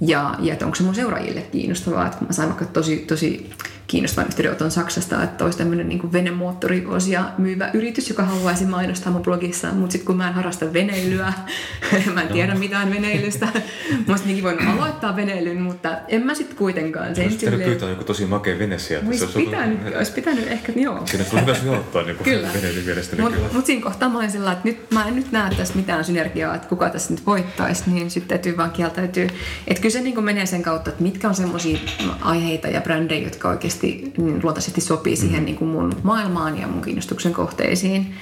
[0.00, 2.06] Ja, ja että onko se mun seuraajille kiinnostavaa.
[2.06, 3.50] Että mä sain vaikka tosi, tosi
[3.88, 9.72] kiinnostavan yhteydenoton Saksasta, että olisi tämmöinen niin venemoottoriosia myyvä yritys, joka haluaisi mainostaa mun blogissa,
[9.72, 11.32] mutta sitten kun mä en harrasta veneilyä,
[12.14, 13.46] mä en tiedä mitään veneilystä,
[14.06, 17.14] mä olisin voinut aloittaa veneilyn, mutta en mä sitten kuitenkaan.
[17.14, 17.62] Sen Olisi silleen...
[17.62, 19.06] pyytää joku tosi makea vene sieltä.
[19.06, 19.96] Olisi, pitänyt, ollut...
[19.96, 21.06] olisi pitänyt ehkä, joo.
[21.06, 22.48] Siinä olisi hyvä sijoittaa niin kyllä.
[22.54, 23.22] veneilyn mielestäni.
[23.22, 26.04] Mutta mut siinä kohtaa mä olin sillä että nyt mä en nyt näe tässä mitään
[26.04, 29.26] synergiaa, että kuka tässä nyt voittaisi, niin sitten täytyy vaan kieltäytyä.
[29.66, 31.78] Että kyllä se niin menee sen kautta, että mitkä on semmoisia
[32.20, 36.68] aiheita ja brändejä, jotka oikeasti luontaisesti, niin luontaisesti sopii siihen niin kuin mun maailmaan ja
[36.68, 38.14] mun kiinnostuksen kohteisiin.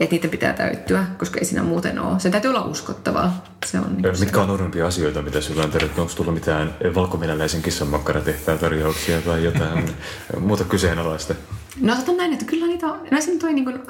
[0.00, 2.20] Että niiden pitää täyttyä, koska ei siinä muuten ole.
[2.20, 3.44] Sen täytyy olla uskottavaa.
[3.66, 6.00] Se on niin Mitkä on nuorempia asioita, mitä sinulla on tarjottu?
[6.00, 9.90] Onko tullut mitään valkovenäläisen kissanmakkaratehtaan tarjouksia tai jotain
[10.46, 11.34] muuta kyseenalaista?
[11.80, 13.82] No sanon näin, että kyllä niitä on, no toi niin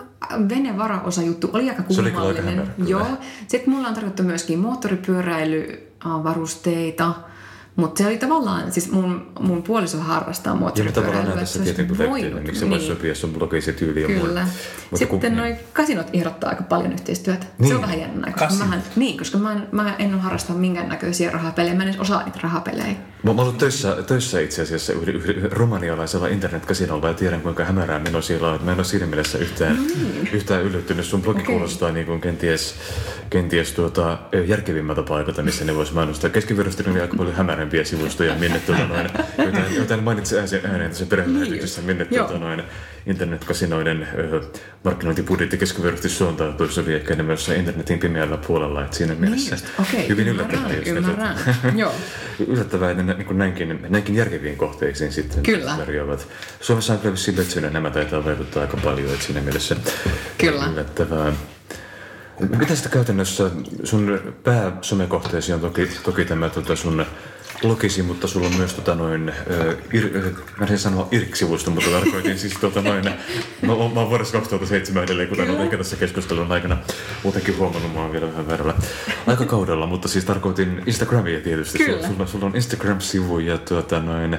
[0.48, 2.34] venevaraosa juttu oli aika kummallinen.
[2.34, 3.06] Se oli aika Joo.
[3.48, 7.14] Sitten mulla on tarjottu myöskin moottoripyöräilyvarusteita.
[7.76, 11.12] Mutta se oli tavallaan, siis mun, mun puoliso harrastaa moottoripyöräilyä.
[11.12, 14.48] Ja tavallaan näitä se tietenkin perfektinen, miksi se voisi sopia sun blogisi tyyli ja Kyllä.
[14.90, 17.46] Mutta Sitten kun, noin kasinot ehdottaa aika paljon yhteistyötä.
[17.58, 17.68] Niin.
[17.68, 20.88] Se on vähän jännä, koska, mähän, niin, koska mä en, mä en ole harrastaa minkään
[20.88, 21.74] näköisiä rahapelejä.
[21.74, 22.94] Mä en edes osaa niitä rahapelejä.
[23.22, 24.92] Mä, mä ollut töissä, töissä itse asiassa
[25.50, 28.54] romanialaisella internetkasinolla ja tiedän kuinka hämärää meno siellä on.
[28.54, 30.28] Että mä en ole siinä mielessä yhtään, no niin.
[30.32, 31.04] yhtään yllättynyt.
[31.04, 31.54] Sun blogi okay.
[31.54, 32.74] kuulostaa niin kuin kenties,
[33.30, 36.30] kenties tuota, järkevimmältä paikalta, missä ne voisi mainostaa.
[36.30, 41.06] Keskivirrasta oli aika paljon hämärä avoimempia sivustoja, minne tuota noin, jotain, jotain mainitsi ääneen tässä
[41.06, 42.26] perhelähetyksessä, minne Joo.
[42.26, 42.62] tuota noin,
[43.06, 44.08] internetkasinoiden
[44.84, 49.66] markkinointibudjetti keskiverrosti suuntautuu, se oli ehkä enemmän jossain internetin pimeällä puolella, että siinä mielessä just.
[49.80, 50.70] Okei, hyvin yllättävää.
[50.86, 51.36] ymmärrän.
[51.36, 51.92] tuota- Joo.
[52.48, 55.76] Yllättävää, että niin näinkin, näinkin järkeviin kohteisiin sitten Kyllä.
[55.76, 56.28] tarjoavat.
[56.60, 59.76] Suomessa on kyllä Betsynen, nämä taitaa vaikuttaa aika paljon, että siinä mielessä
[60.38, 60.66] Kyllä.
[60.72, 61.32] yllättävää.
[62.58, 63.50] Miten sitä käytännössä,
[63.84, 67.06] sun pääsomekohteesi on toki, toki tämä tota sun
[67.62, 71.90] blogisi, mutta sulla on myös tota noin, ö, ir, ö, mä en sanoa IRK-sivusto, mutta
[71.90, 73.12] tarkoitin siis tota noin, mä,
[73.66, 76.76] mä oon vuodessa 2007 edelleen, kuten olet ehkä tässä keskustelun aikana
[77.22, 78.74] muutenkin huomannut, mä oon vielä vähän väärällä
[79.26, 81.78] aikakaudella, mutta siis tarkoitin Instagramia tietysti.
[81.78, 82.06] Kyllä.
[82.08, 84.38] Sulla, sulla, on Instagram-sivu ja tuota noin, ja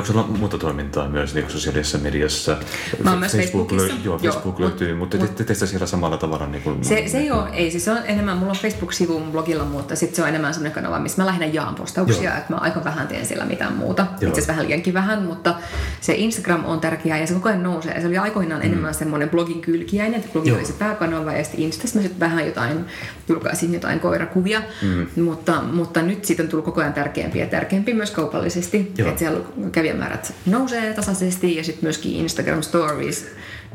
[0.00, 2.56] onko sulla muuta toimintaa myös niin sosiaalisessa mediassa?
[3.02, 3.86] Mä oon myös Facebookissa.
[3.86, 6.84] löy- joo, Joo, Facebook mut- löytyy, mutta te, te teistä siellä samalla tavalla niin kuin
[6.84, 9.96] Se, se ei ole, ei, siis se on enemmän, mulla on Facebook-sivu mun blogilla, mutta
[9.96, 12.38] sitten se on enemmän semmoinen kanava, missä mä lähinnä jaan postauksia, Joo.
[12.38, 14.02] että mä aika vähän teen siellä mitään muuta.
[14.02, 14.12] Joo.
[14.12, 15.54] Itse asiassa vähän liiankin vähän, mutta
[16.00, 18.00] se Instagram on tärkeää ja se koko ajan nousee.
[18.00, 18.66] Se oli aikoinaan mm.
[18.66, 20.58] enemmän semmoinen blogin kylkiäinen, että blogi Joo.
[20.58, 22.84] oli se pääkanava ja sitten Instassa mä sitten vähän jotain,
[23.28, 25.22] julkaisin jotain koirakuvia, mm.
[25.22, 28.92] mutta, mutta nyt siitä on tullut koko ajan tärkeämpi ja tärkeämpi myös kaupallisesti.
[28.98, 29.08] Joo.
[29.08, 29.40] Että siellä
[29.72, 33.26] kävijämäärät nousee tasaisesti ja sitten myöskin Instagram Stories,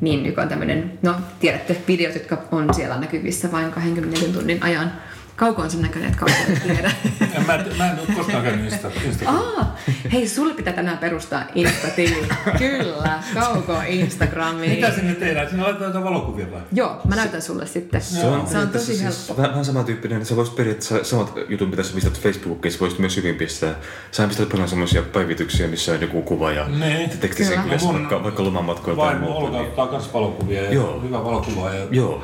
[0.02, 4.92] niin joka on tämmöinen, no tiedätte, videot, jotka on siellä näkyvissä vain 24 tunnin ajan.
[5.40, 6.92] Kauko on sen näköinen, että kauko ei tiedä.
[7.36, 9.30] En, mä, mä en ole koskaan käynyt Insta, Instagramissa.
[9.30, 9.76] Aa,
[10.14, 12.28] hei, sulle pitää tänään perustaa Insta-tili.
[12.58, 14.72] Kyllä, Kauko Instagramiin.
[14.72, 15.50] Mitä sinne tehdään?
[15.50, 16.62] Sinne laitetaan jotain valokuvia vai?
[16.72, 18.02] Joo, mä näytän sulle sitten.
[18.02, 19.38] Se on, se on tosi siis helppo.
[19.38, 23.00] Vähän, vähän samantyyppinen, että sä voisit periaatteessa samat jutut, mitä sä pistät Facebookiin, sä voisit
[23.00, 23.76] myös hyvin pistää.
[24.12, 27.10] Sä pistät paljon semmoisia päivityksiä, missä on joku kuva ja Niin.
[27.10, 27.78] teksti Kyllä.
[27.78, 29.46] sen Mun vaikka, vaikka lomamatkoilta tai Vaimo muuta.
[29.48, 31.02] Olga ottaa kans valokuvia ja Joo.
[31.02, 31.74] hyvä valokuva.
[31.74, 31.88] Ja...
[31.92, 32.24] Joo,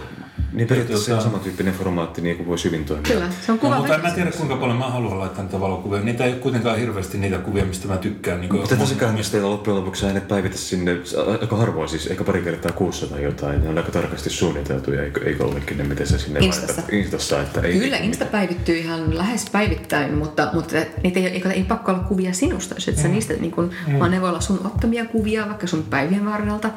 [0.56, 3.04] niin periaatteessa se on tota- samantyyppinen formaatti, niin kuin voisi hyvin toimia.
[3.14, 5.60] Kyllä, se on No, kuva mutta en mä tiedä kuinka paljon mä haluan laittaa niitä
[5.60, 6.00] valokuvia.
[6.02, 8.42] Niitä ei ole kuitenkaan hirveästi niitä kuvia, mistä mä tykkään.
[8.42, 10.98] Niin Mutta tässäkään mistä teillä loppujen lopuksi sä et päivitä sinne
[11.42, 13.64] aika harvoin, siis ehkä pari kertaa kuussa tai jotain.
[13.64, 16.74] Ne on aika tarkasti suunniteltuja, eikö, eikö ollekin ne, miten sä sinne Instassa.
[16.74, 16.94] laitat?
[16.94, 17.42] Instassa.
[17.42, 21.92] Että ei, Kyllä, Insta päivittyy ihan lähes päivittäin, mutta, mutta niitä ei, ei, ei pakko
[21.92, 25.06] olla kuvia sinusta, jos et sä niistä, niin kun, vaan ne voi olla sun ottamia
[25.06, 26.70] kuvia vaikka sun päivien varrelta.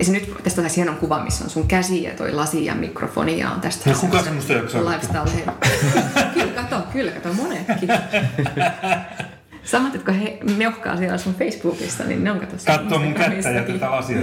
[0.00, 3.38] Esimerkiksi nyt tästä taas hienon kuva, missä on sun käsi ja toi lasi ja mikrofoni
[3.38, 4.84] ja on tästä No kuka semmoista jaksaa?
[4.90, 5.24] lifestyle
[6.34, 7.88] Kyllä, kato, kyllä, kato monetkin.
[9.64, 13.62] Samat, jotka he meuhkaa siellä sun Facebookissa, niin ne on kato Katso mun kättä ja
[13.62, 14.16] tätä lasia.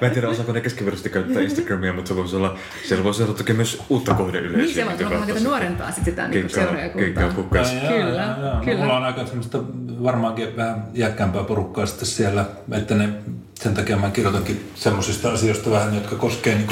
[0.00, 2.56] Mä en tiedä, osaako ne keskiverrosti käyttää Instagramia, mutta se voisi olla,
[2.88, 4.58] siellä voisi olla toki myös uutta kohdeyleisöä.
[4.58, 7.30] Niin se on, minkä että kautta hakata nuorempaa sit sitä niin seuraajakuntaa.
[7.30, 7.68] kukkas.
[7.68, 8.54] Ai, jaa, Kyllä, jaa, jaa.
[8.58, 8.80] No, kyllä.
[8.80, 9.58] Mulla on aika semmoista
[10.02, 13.08] varmaankin vähän iäkkäämpää porukkaa sitten siellä, että ne,
[13.62, 16.68] sen takia mä kirjoitankin semmoisista asioista vähän, jotka koskee niin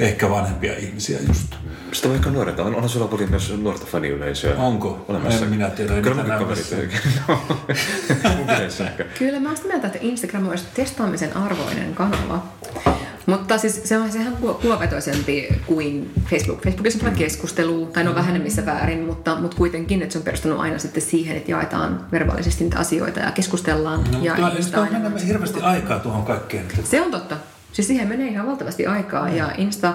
[0.00, 1.54] ehkä vanhempia ihmisiä just.
[1.92, 2.62] Sitä vaikka nuorenta.
[2.62, 4.56] On, onhan sulla paljon myös nuorta faniyleisöä.
[4.56, 5.04] Onko?
[5.08, 5.44] Olemassa.
[5.44, 6.74] En minä tiedä, Kyllä näy kaverit.
[7.28, 7.40] No.
[9.18, 12.42] Kyllä mä oon sitä mieltä, että Instagram olisi testaamisen arvoinen kanava.
[13.26, 16.62] Mutta siis se on sehän ku- kuvavetoisempi kuin Facebook.
[16.62, 20.24] Facebookissa on paljon keskustelua, tai no vähän missä väärin, mutta, mutta kuitenkin, että se on
[20.24, 24.04] perustunut aina sitten siihen, että jaetaan verbaalisesti niitä asioita ja keskustellaan.
[24.12, 26.64] No, ja mutta Insta on on mennyt hirveästi aikaa tuohon kaikkeen.
[26.84, 27.36] Se on totta.
[27.72, 29.94] Siis siihen menee ihan valtavasti aikaa ja Insta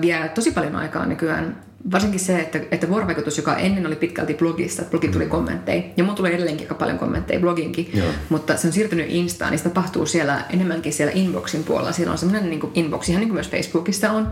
[0.00, 1.65] vie tosi paljon aikaa nykyään.
[1.92, 6.04] Varsinkin se, että, että vuorovaikutus, joka ennen oli pitkälti blogista, että blogi tuli kommentteja, ja
[6.04, 8.08] mulla tulee edelleenkin aika paljon kommentteja bloginkin, Joo.
[8.28, 11.92] mutta se on siirtynyt Instaan, niin se tapahtuu siellä enemmänkin siellä inboxin puolella.
[11.92, 14.28] Siellä on semmoinen niin inbox, ihan niin kuin myös Facebookissa on,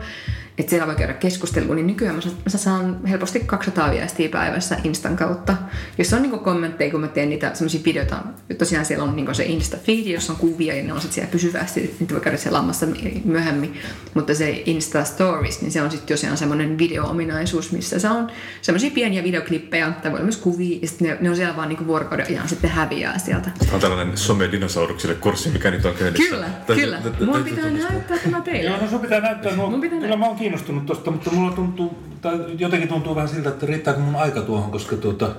[0.59, 4.77] että siellä voi käydä keskustelua, niin nykyään mä saan, mä saan helposti 200 viestiä päivässä
[4.85, 5.57] Instan kautta.
[5.99, 8.17] Jos on niin kommentteja, kun mä teen niitä semmoisia videoita,
[8.59, 11.97] tosiaan siellä on niin se Insta-feed, jossa on kuvia ja ne on sitten siellä pysyvästi,
[12.01, 12.87] niitä voi käydä siellä lammassa
[13.25, 13.75] myöhemmin.
[14.15, 18.31] Mutta se Insta-stories, niin se on sitten tosiaan semmoinen video-ominaisuus, missä se on
[18.63, 21.69] semmoisia pieniä videoklippejä, tai voi olla myös kuvia, ja sitten ne, ne on siellä vaan
[21.69, 23.51] niin vuorokauden ajan sitten häviää sieltä.
[23.59, 26.31] Tämä on tällainen some-dinosauruksille kurssi, mikä nyt on käynnissä.
[26.31, 27.03] Kyllä, kyllä.
[27.27, 28.71] Mun pitää näyttää tämä teille.
[28.71, 29.57] Joo, no sun pitää näyttää.
[29.57, 30.44] Mun pitää näyttää.
[30.45, 34.71] Kiinnostunut tosta, mutta mulla tuntuu, tai jotenkin tuntuu vähän siltä, että riittääkö mun aika tuohon,
[34.71, 35.31] koska tuota,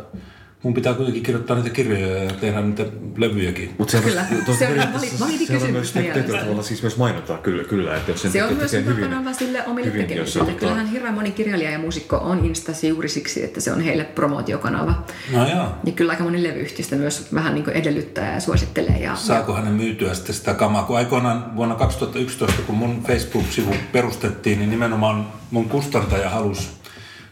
[0.65, 2.85] mun pitää kuitenkin kirjoittaa niitä kirjoja ja tehdä niitä
[3.17, 3.75] levyjäkin.
[3.77, 4.25] Mutta se, Kyllä.
[4.59, 8.11] Se on validi- validi se on kysymys myös tavalla siis myös mainontaa, kyllä, kyllä että
[8.11, 10.43] jos sen Se on tekee myös hyvin- hyvä kanava sille omille hyvin, tekemisille.
[10.43, 14.03] ottaa- Kyllähän hirveän moni kirjailija ja muusikko on Instassa juuri siksi, että se on heille
[14.03, 15.03] promootiokanava.
[15.33, 15.67] No joo.
[15.83, 18.97] Ja kyllä aika moni levyyhtiöstä myös vähän niin kuin edellyttää ja suosittelee.
[18.99, 20.83] Ja, Saako hänen myytyä sitten sitä kamaa?
[20.83, 26.67] Kun aikoinaan vuonna 2011, kun mun Facebook-sivu perustettiin, niin nimenomaan mun kustantaja halusi,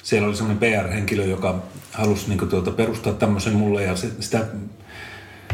[0.03, 1.63] siellä oli semmoinen PR-henkilö, joka
[1.93, 4.45] halusi niin tuota, perustaa tämmöisen mulle ja se, sitä,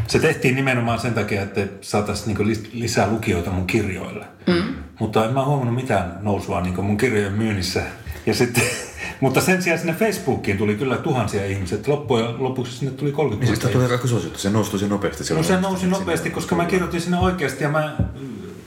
[0.06, 4.24] se tehtiin nimenomaan sen takia, että saataisiin niin lisää lukijoita mun kirjoille.
[4.46, 4.74] Mm.
[4.98, 7.82] Mutta en mä huomannut mitään nousua niin mun kirjojen myynnissä.
[8.26, 8.64] Ja sitten
[9.20, 11.78] Mutta sen sijaan sinne Facebookiin tuli kyllä tuhansia ihmisiä.
[11.86, 15.22] Loppujen lopuksi sinne tuli 30 Niin 000 siis tuli aika suosittu, se nousi tosi nopeasti.
[15.22, 17.96] No silloin se nousi sinne nopeasti, koska mä kirjoitin sinne oikeasti ja mä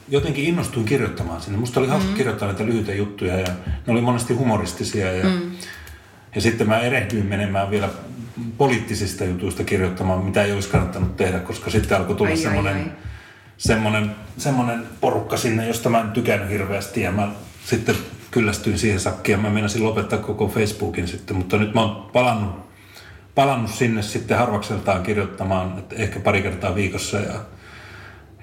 [0.09, 1.57] jotenkin innostuin kirjoittamaan sinne.
[1.57, 3.47] Musta oli hauska kirjoittaa näitä lyhyitä juttuja ja
[3.87, 5.11] ne oli monesti humoristisia.
[5.11, 5.25] Ja,
[6.35, 7.89] ja sitten mä erehdyin menemään vielä
[8.57, 12.75] poliittisista jutuista kirjoittamaan, mitä ei olisi kannattanut tehdä, koska sitten alkoi tulla Ai, ai, semmoinen,
[12.75, 12.91] ai.
[13.57, 17.31] semmoinen, semmoinen porukka sinne, josta mä en tykännyt hirveästi ja mä
[17.65, 17.95] sitten
[18.31, 22.55] kyllästyin siihen sakkiin ja mä meinasin lopettaa koko Facebookin sitten, mutta nyt mä oon palannut,
[23.35, 27.33] palannut sinne sitten harvakseltaan kirjoittamaan, että ehkä pari kertaa viikossa ja,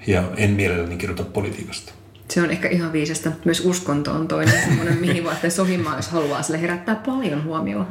[0.07, 1.93] ja en mielelläni kirjoita politiikasta.
[2.31, 3.31] Se on ehkä ihan viisasta.
[3.45, 6.41] Myös uskonto on toinen semmoinen, mihin voitte sohimaan, jos haluaa.
[6.41, 7.87] Sille herättää paljon huomioon.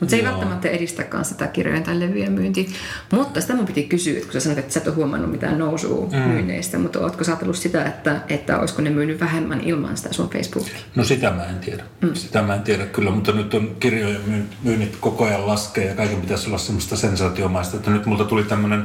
[0.00, 0.32] Mutta se ei Joo.
[0.32, 2.64] välttämättä edistäkään sitä kirjojen tai levyjen myyntiä.
[3.12, 6.08] Mutta sitä mun piti kysyä, kun sä sanoit, että sä et ole huomannut mitään nousua
[6.12, 6.18] mm.
[6.18, 10.30] myynneistä, mutta ootko sä ajatellut sitä, että, että olisiko ne myynyt vähemmän ilman sitä sun
[10.30, 10.78] Facebookia?
[10.94, 11.84] No sitä mä en tiedä.
[12.00, 12.14] Mm.
[12.14, 15.94] Sitä mä en tiedä kyllä, mutta nyt on kirjojen myyn- myynnit koko ajan laskee ja
[15.94, 17.76] kaiken pitäisi olla semmoista sensaatiomaista.
[17.76, 18.84] Että nyt multa tuli tämmöinen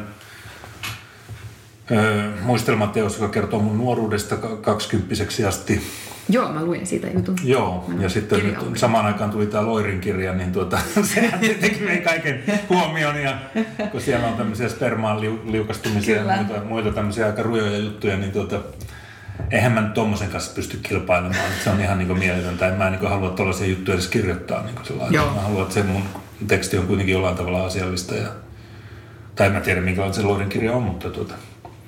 [1.91, 5.81] öö, muistelmateos, joka kertoo mun nuoruudesta ka- kaksikymppiseksi asti.
[6.29, 7.35] Joo, mä luin siitä jutun.
[7.43, 10.79] Joo, ja sitten nyt samaan aikaan tuli tämä Loirin kirja, niin tuota,
[11.13, 13.37] sehän tietenkin vei kaiken huomioon, ja
[13.91, 16.33] kun siellä on tämmöisiä spermaan liu, liukastumisia Kyllä.
[16.33, 18.59] ja muita, muita tämmöisiä aika rujoja juttuja, niin tuota,
[19.51, 23.09] eihän mä nyt tommosen kanssa pysty kilpailemaan, se on ihan niin mieletöntä, en mä niin
[23.09, 25.13] halua tuollaisia juttuja edes kirjoittaa niin sellainen.
[25.13, 25.33] Joo.
[25.33, 26.03] Mä haluan, että se mun
[26.47, 28.27] teksti on kuitenkin jollain tavalla asiallista, ja,
[29.35, 31.33] tai en mä tiedä minkälainen se Loirin kirja on, mutta tuota,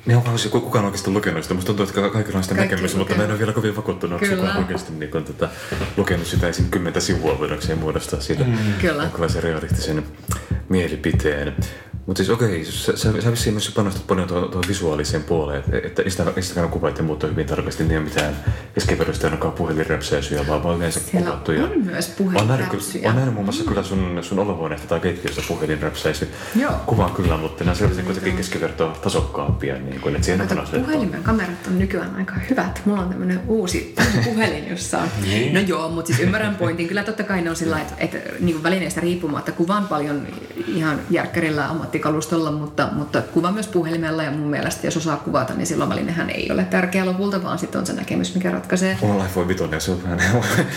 [0.06, 1.54] Niin onko se kukaan oikeasti lukenut sitä?
[1.54, 4.24] Musta tuntuu, että kaikilla on sitä Kaikki näkemystä, mutta mä en ole vielä kovin vakuuttunut,
[4.24, 5.50] että kukaan oikeasti niin kuin, tätä,
[5.98, 6.70] lukenut sitä esim.
[6.70, 8.58] kymmentä sivua voidakseen muodostaa siitä Mm.
[9.02, 10.04] Jonkinlaisen realistisen
[10.70, 11.56] mielipiteen.
[12.06, 15.78] Mutta siis okei, sä, sä, sä vissiin myös panostat paljon tuohon tuohon visuaaliseen puoleen, että,
[15.88, 18.36] että Insta- Instagram-kuvat ja muut on hyvin tarkasti, niin ei ole mitään
[18.74, 21.64] keskeverosta ainakaan puhelinräpsäisyjä, vaan vaan yleensä Siellä kuvattuja.
[21.64, 23.04] on myös puhelinräpsyjä.
[23.04, 26.30] olen nähnyt muun muassa kyllä sun, sun olohuoneesta tai keittiöstä puhelinräpsäisy.
[26.56, 26.72] Joo.
[26.86, 31.68] Kuvaan kyllä, mutta nämä selvästi kuitenkin keskivertoa tasokkaampia, niin kuin, että siihen on puhelimen kamerat
[31.68, 32.82] on nykyään aika hyvät.
[32.86, 35.08] Mulla on tämmöinen uusi puhelin, jossa on...
[35.26, 35.54] Niin.
[35.54, 36.88] No joo, mutta siis ymmärrän pointin.
[36.88, 40.28] Kyllä totta kai ne on sillä että, että niin välineistä riippumatta kuvaan paljon
[40.68, 45.68] ihan järkkärillä ammattikalustolla, mutta, mutta kuvaan myös puhelimella ja mun mielestä jos osaa kuvata, niin
[45.68, 48.98] silloin välinehän ei ole tärkeä lopulta, vaan sitten on se näkemys, mikä ratkaisee.
[49.02, 50.20] Mulla on iPhone 5 ja se on vähän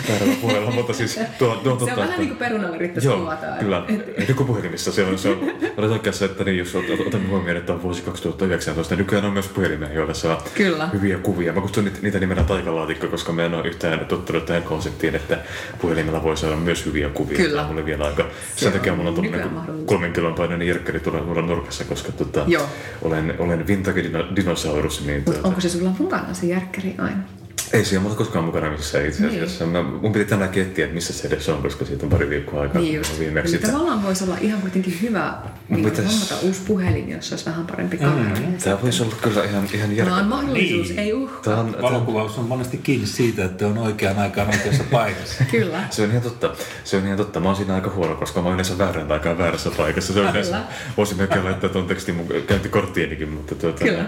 [0.09, 2.77] väärällä puolella, mutta siis tuo, tuo on Se totta, on vähän että- niin kuin perunalla
[2.77, 3.47] yrittäisi Joo, kuvata.
[3.61, 3.85] kyllä.
[4.29, 5.39] Nykypuhelimissa se on, se on
[5.77, 9.33] olet oikeassa, että niin, jos ot- otamme huomioon, että on vuosi 2019, niin nykyään on
[9.33, 10.89] myös puhelimia, joilla saa Kyllä.
[10.93, 11.53] hyviä kuvia.
[11.53, 15.39] Mä kutsun niitä, niitä nimenä taikalaatikko, koska mä en ole yhtään tottunut tähän konseptiin, että
[15.81, 17.37] puhelimella voi saada myös hyviä kuvia.
[17.37, 17.51] Kyllä.
[17.51, 18.23] Tämä on mulle vielä aika...
[18.57, 22.13] Se Sen takia on mulla on tuollainen niin kolmen kilon painoinen jerkkeri tuolla nurkassa, koska
[22.13, 22.67] tota, Joo.
[23.03, 25.07] olen, olen vintage dino, dinosaurus.
[25.07, 27.38] Niin, Mutta tuota, onko se sulla mukana se järkkäri aina?
[27.73, 29.31] Ei siellä mulla koskaan mukana missään itse Niin.
[29.35, 29.67] asiassa.
[29.67, 32.61] Mä, mun piti tänään kettiä, että missä se edes on, koska siitä on pari viikkoa
[32.61, 32.83] aikaa.
[32.83, 33.19] Niin just.
[33.19, 35.35] viimeksi Niin tavallaan voisi olla ihan kuitenkin hyvä
[35.69, 38.37] niin pitäis- hommata uusi puhelin, jos olisi vähän parempi kamera.
[38.41, 38.57] Mm.
[38.65, 40.19] Tämä voisi olla kyllä ihan, ihan Tämä järkevää.
[40.21, 40.99] on mahdollisuus, Niin.
[40.99, 41.41] ei uhka.
[41.43, 45.45] Tämä on, tämä valokuvaus on monesti kiinni siitä, että on oikeaan aikaan oikeassa paikassa.
[45.51, 45.81] Kyllä.
[45.91, 46.51] se on ihan totta.
[46.85, 47.41] Se on ihan totta.
[47.41, 50.13] Mä oon siinä aika huono, koska mä oon yleensä väärän aikaan väärässä paikassa.
[50.13, 50.31] Se on Kyllä.
[50.39, 50.61] yleensä,
[50.97, 54.05] voisin melkein laittaa tuon tekstin mun käyntikorttiinikin, mutta tuota, Kyllä.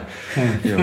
[0.65, 0.81] Joo.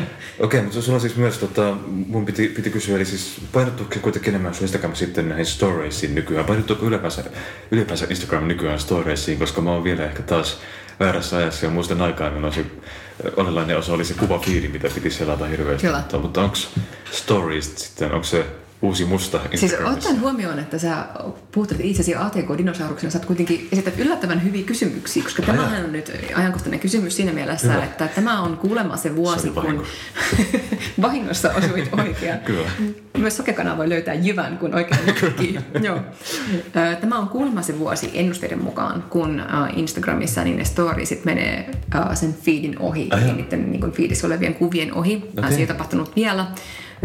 [0.40, 1.76] Okei, mutta sulla on siis myös, tota,
[2.16, 6.44] mun piti, piti kysyä, eli siis painottuuko kuitenkin enemmän sun Instagram sitten näihin storiesiin nykyään?
[6.46, 7.24] Painottuuko ylipäänsä,
[7.70, 10.60] ylipäänsä Instagram nykyään storiesiin, koska mä oon vielä ehkä taas
[11.00, 12.64] väärässä ajassa ja muistan aikaa, niin se
[13.36, 15.86] olennainen osa oli se kuvafiidi, mitä piti selata hirveästi.
[15.86, 15.98] Kyllä.
[15.98, 16.56] Mutta, mutta onko
[17.10, 18.46] stories sitten, onko se
[18.82, 21.06] uusi musta Siis ottaen huomioon, että sä
[21.52, 26.80] puhuttelit itsesi ATK-dinosauruksena, sä oot kuitenkin esität yllättävän hyviä kysymyksiä, koska tämähän on nyt ajankohtainen
[26.80, 27.84] kysymys siinä mielessä, Hyvä.
[27.84, 29.82] että tämä on kuulemma se vuosi, Se vahinko.
[29.82, 30.60] kun
[31.02, 32.38] vahingossa osuit oikein.
[32.38, 32.70] Kyllä.
[33.18, 35.00] Myös sokekanava voi löytää jyvän, kun oikein.
[35.82, 36.00] Joo.
[37.00, 39.42] Tämä on kuulemma se vuosi ennusteiden mukaan, kun
[39.76, 41.70] Instagramissa niin ne storiesit menee
[42.14, 43.34] sen feedin ohi, joo.
[43.34, 45.24] niiden niin feedissä olevien kuvien ohi.
[45.38, 45.50] Okay.
[45.50, 46.46] Se ei ole tapahtunut vielä.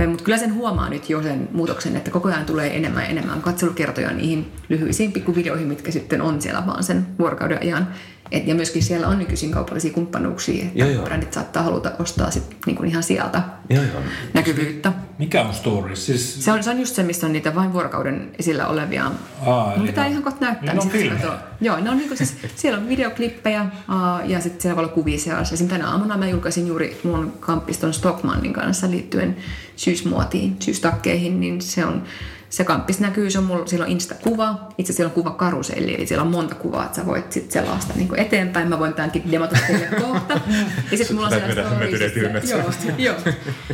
[0.07, 3.41] Mutta kyllä sen huomaa nyt jo sen muutoksen, että koko ajan tulee enemmän ja enemmän
[3.41, 7.87] katselukertoja niihin lyhyisiin pikkuvideoihin, mitkä sitten on siellä vaan sen vuorokauden ajan.
[8.31, 11.03] Et, ja myöskin siellä on nykyisin kaupallisia kumppanuuksia, että Joo, joo.
[11.05, 14.01] brändit saattaa haluta ostaa sit niin kuin ihan sieltä Joo, joo.
[14.33, 14.93] näkyvyyttä.
[15.19, 16.05] Mikä on stories?
[16.05, 19.11] Siis, Se on, se on just se, missä on niitä vain vuorokauden esillä olevia.
[19.45, 20.73] Aa, eli pitää ne- ihan kohta näyttää.
[20.73, 24.75] niin ne on Joo, ne on niinku siis, siellä on videoklippejä aa, ja sitten siellä
[24.75, 25.53] voi olla kuvia seassa.
[25.55, 25.67] Esim.
[25.67, 29.37] tänä aamuna mä julkaisin juuri mun kamppiston Stockmannin kanssa liittyen
[29.81, 32.03] syysmuotiin, syystakkeihin, niin se on
[32.51, 36.07] se kamppis näkyy, se on mulla, siellä on Insta-kuva, itse siellä on kuva karuselli, eli
[36.07, 38.67] siellä on monta kuvaa, että sä voit sit selasta niin eteenpäin.
[38.69, 40.33] Mä voin tämänkin demata teille kohta.
[40.91, 41.33] Ja sitten mulla on
[42.15, 42.49] ilmeet.
[42.49, 43.15] Joo, joo.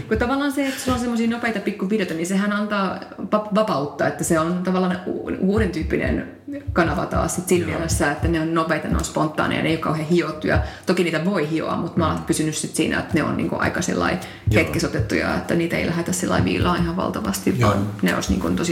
[0.07, 2.99] Kun tavallaan se, että sulla on semmoisia nopeita pikkuvideoita, niin sehän antaa
[3.33, 4.99] va- vapautta, että se on tavallaan
[5.39, 6.37] uuden tyyppinen
[6.73, 9.81] kanava taas sit siinä mielessä, että ne on nopeita, ne on spontaaneja, ne ei ole
[9.81, 10.59] kauhean hiottuja.
[10.85, 13.79] Toki niitä voi hioa, mutta mä oon pysynyt sit siinä, että ne on niinku aika
[13.87, 14.07] Joo.
[14.55, 17.69] hetkisotettuja, että niitä ei lähdetä sillä viilaa ihan valtavasti, Joo.
[17.69, 18.66] vaan ne olisi niinku tosi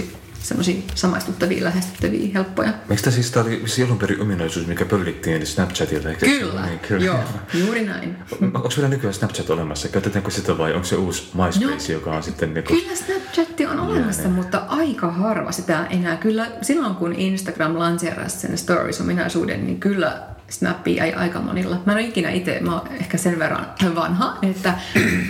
[0.45, 2.73] semmoisia samaistuttavia, lähestyttäviä, helppoja.
[2.89, 6.09] Eikö tämä siis, tämä oli siis alun perin ominaisuus, mikä pöllittiin eli Snapchatilta?
[6.09, 7.03] Eikö Kyllä, niin?
[7.03, 7.19] joo,
[7.53, 8.17] juuri näin.
[8.41, 9.87] Onko vielä nykyään Snapchat olemassa?
[9.87, 12.81] Käytetäänkö sitä vai onko se uusi MySpace, joka on sitten niin kuin...
[12.81, 16.17] Kyllä Snapchat on olemassa, mutta aika harva sitä enää.
[16.17, 21.81] Kyllä silloin kun Instagram lanseerasi sen stories-ominaisuuden, niin kyllä Snappi jäi aika monilla.
[21.85, 24.73] Mä en ole ikinä itse, mä oon ehkä sen verran vanha, että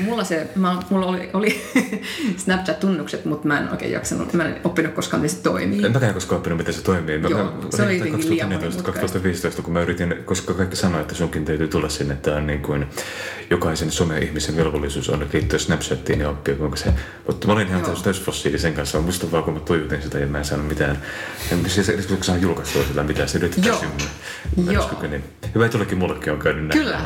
[0.03, 1.61] mulla, se, mä, mulla oli, oli
[2.45, 5.85] Snapchat-tunnukset, mutta mä en oikein jaksanut, mä en oppinut koskaan, miten se toimii.
[5.85, 7.17] En mäkään koskaan oppinut, miten se toimii.
[7.17, 11.15] Mä, Joo, mä, se oli jotenkin liian 2014-2015, kun mä yritin, koska kaikki sanoi, että
[11.15, 12.85] sunkin täytyy tulla sinne, että on niin kuin
[13.49, 16.93] jokaisen some-ihmisen velvollisuus on liittyä Snapchattiin ja oppia, kuinka se...
[17.27, 19.01] Mutta mä olin ihan täysin täysfossiili sen kanssa.
[19.01, 21.01] Musta vaan, kun mä toivotin sitä ja mä en saanut mitään.
[21.51, 23.83] En siis edes kun saan julkaistua sitä mitään, se yritti Joo.
[24.65, 24.89] Mä Joo.
[25.55, 26.79] Hyvä, että jollekin mullekin on käynyt näin.
[26.79, 26.99] Kyllä.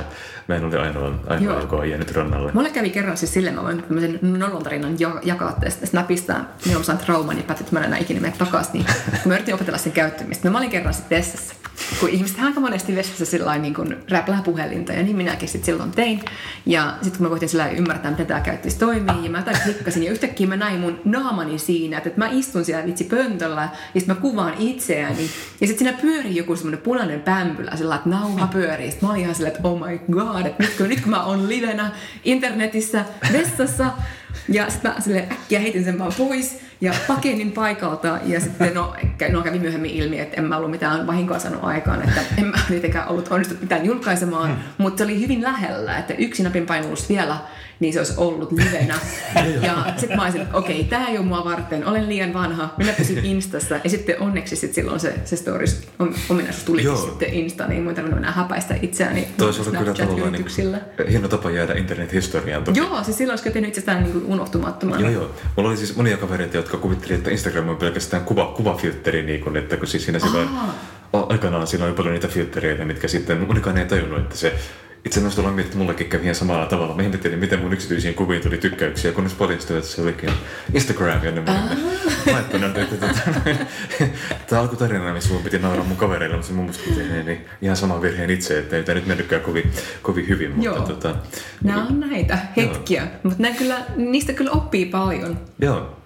[0.49, 2.51] Mä en ole ainoa, ainoa joka on jäänyt rannalle.
[2.51, 6.35] Mulle kävi kerran siis silleen, mä voin tämmöisen nolontarinan ja- jakaa tästä Snapista.
[6.65, 8.73] Niin on saanut trauman ja päätin, että mä en enää ikinä mene takaisin.
[8.73, 11.53] Niin, kun mä yritin opetella sen käyttämistä, no mä olin kerran sitten vessassa.
[11.99, 15.91] Kun ihmiset aika monesti vessassa sillä niin kuin räplää puhelinta ja niin minäkin sitten silloin
[15.91, 16.21] tein.
[16.65, 20.03] Ja sitten kun mä koitin sillä ymmärtää, miten tämä käyttäisi toimii, ja mä jotain klikkasin
[20.03, 24.15] ja yhtäkkiä mä näin mun naamani siinä, että, mä istun siellä vitsi pöntöllä ja sitten
[24.15, 25.29] mä kuvaan itseäni.
[25.61, 28.91] Ja sitten siinä pyörii joku semmoinen punainen pämpylä, sillä että nauha pyörii.
[28.91, 31.23] Sitten mä olin ihan silleen, että oh my god, että nyt kun, nyt kun mä
[31.23, 31.91] oon livenä
[32.23, 33.85] internetissä vessassa,
[34.49, 38.19] ja sitten mä sille äkkiä heitin sen vaan pois ja pakenin paikalta.
[38.25, 38.95] Ja sitten no,
[39.31, 42.01] no kävi myöhemmin ilmi, että en mä ollut mitään vahinkoa saanut aikaan.
[42.01, 44.63] Että en mä tietenkään ollut onnistunut mitään julkaisemaan.
[44.77, 47.37] Mutta se oli hyvin lähellä, että yksi napin painallus vielä,
[47.79, 48.99] niin se olisi ollut livenä.
[49.67, 51.85] ja sitten mä olisin, että okei, tämä ei ole mua varten.
[51.85, 52.73] Olen liian vanha.
[52.77, 53.79] Minä pysyn Instassa.
[53.83, 56.97] Ja sitten onneksi sit silloin se, se stories om- ominaisuus Joo.
[56.97, 61.73] sitten Insta, niin ei tarvinnut enää häpäistä itseäni Toisaalta kyllä tavallaan niin, hieno tapa jäädä
[61.73, 62.79] internet-historiaan toki.
[62.79, 64.99] Joo, siis silloin olisi tehnyt itsestään niin unohtumattoman.
[64.99, 65.31] Joo, joo.
[65.55, 69.57] Mulla oli siis monia kavereita, jotka kuvitteli, että Instagram on pelkästään kuva, kuvafiltteri, niin kun,
[69.57, 70.49] että kun siis siinä silloin,
[71.13, 74.53] aikanaan siinä oli paljon niitä filtreitä, mitkä sitten monikaan ei tajunnut, että se
[75.05, 76.95] itse asiassa ollaan miettinyt, että mullekin kävi ihan samalla tavalla.
[76.95, 80.29] Mä ihmettelin, miten mun yksityisiin kuviin tuli tykkäyksiä, kunnes paljastui, että se olikin
[80.73, 81.43] Instagram ja ne
[82.33, 83.19] laittanut, että tota,
[84.47, 88.01] tämä alkutarina, missä mun piti nauraa mun kavereille, mutta se mun mielestä niin ihan sama
[88.01, 89.71] virheen itse, että ei tämä nyt mennytkään kovin,
[90.01, 90.79] kovin hyvin, mutta Joo.
[90.79, 91.15] tota,
[91.63, 95.39] Nämä on näitä hetkiä, mutta kyllä, niistä kyllä oppii paljon.
[95.61, 95.98] joo.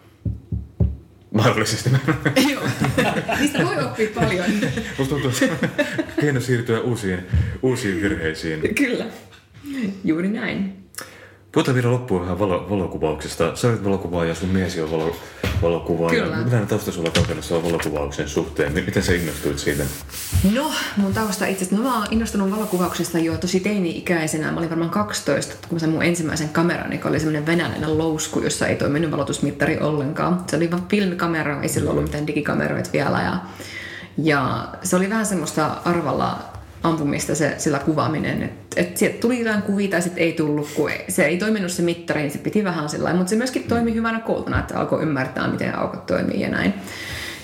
[1.33, 1.89] Mahdollisesti.
[2.51, 2.63] Joo,
[3.39, 4.45] niistä voi oppia paljon.
[4.97, 5.85] Musta tuntuu, että
[6.21, 7.19] hieno siirtyä uusiin,
[7.61, 8.75] uusiin virheisiin.
[8.75, 9.05] kyllä,
[10.03, 10.82] juuri näin.
[11.53, 13.55] Puhutaan vielä loppuun vähän valo, valokuvauksesta.
[13.55, 15.15] Sä olet valokuvaaja ja sun miesi on valo,
[15.61, 16.23] valokuvaaja.
[16.23, 16.37] Kyllä.
[16.37, 18.73] Millainen tausta sulla käytännössä on valokuvauksen suhteen?
[18.73, 19.83] Miten sä innostuit siitä?
[20.53, 24.51] No, mun tausta itse asiassa, no mä oon innostunut valokuvauksesta jo tosi teini-ikäisenä.
[24.51, 28.39] Mä olin varmaan 12, kun mä sain mun ensimmäisen kameran, joka oli semmoinen venäläinen lousku,
[28.39, 30.43] jossa ei toiminut valotusmittari ollenkaan.
[30.47, 33.21] Se oli vaan filmikamera, ei sillä ollut mitään digikameroita vielä.
[33.21, 33.37] Ja,
[34.17, 36.52] ja se oli vähän semmoista arvalla
[36.83, 40.91] ampumista se, sillä kuvaaminen, että et sieltä tuli jotain kuvia tai sitten ei tullut, kun
[40.91, 43.93] ei, se ei toiminut se mittari, niin se piti vähän sillä mutta se myöskin toimi
[43.93, 46.73] hyvänä kouluna, että alkoi ymmärtää, miten aukot toimii ja näin.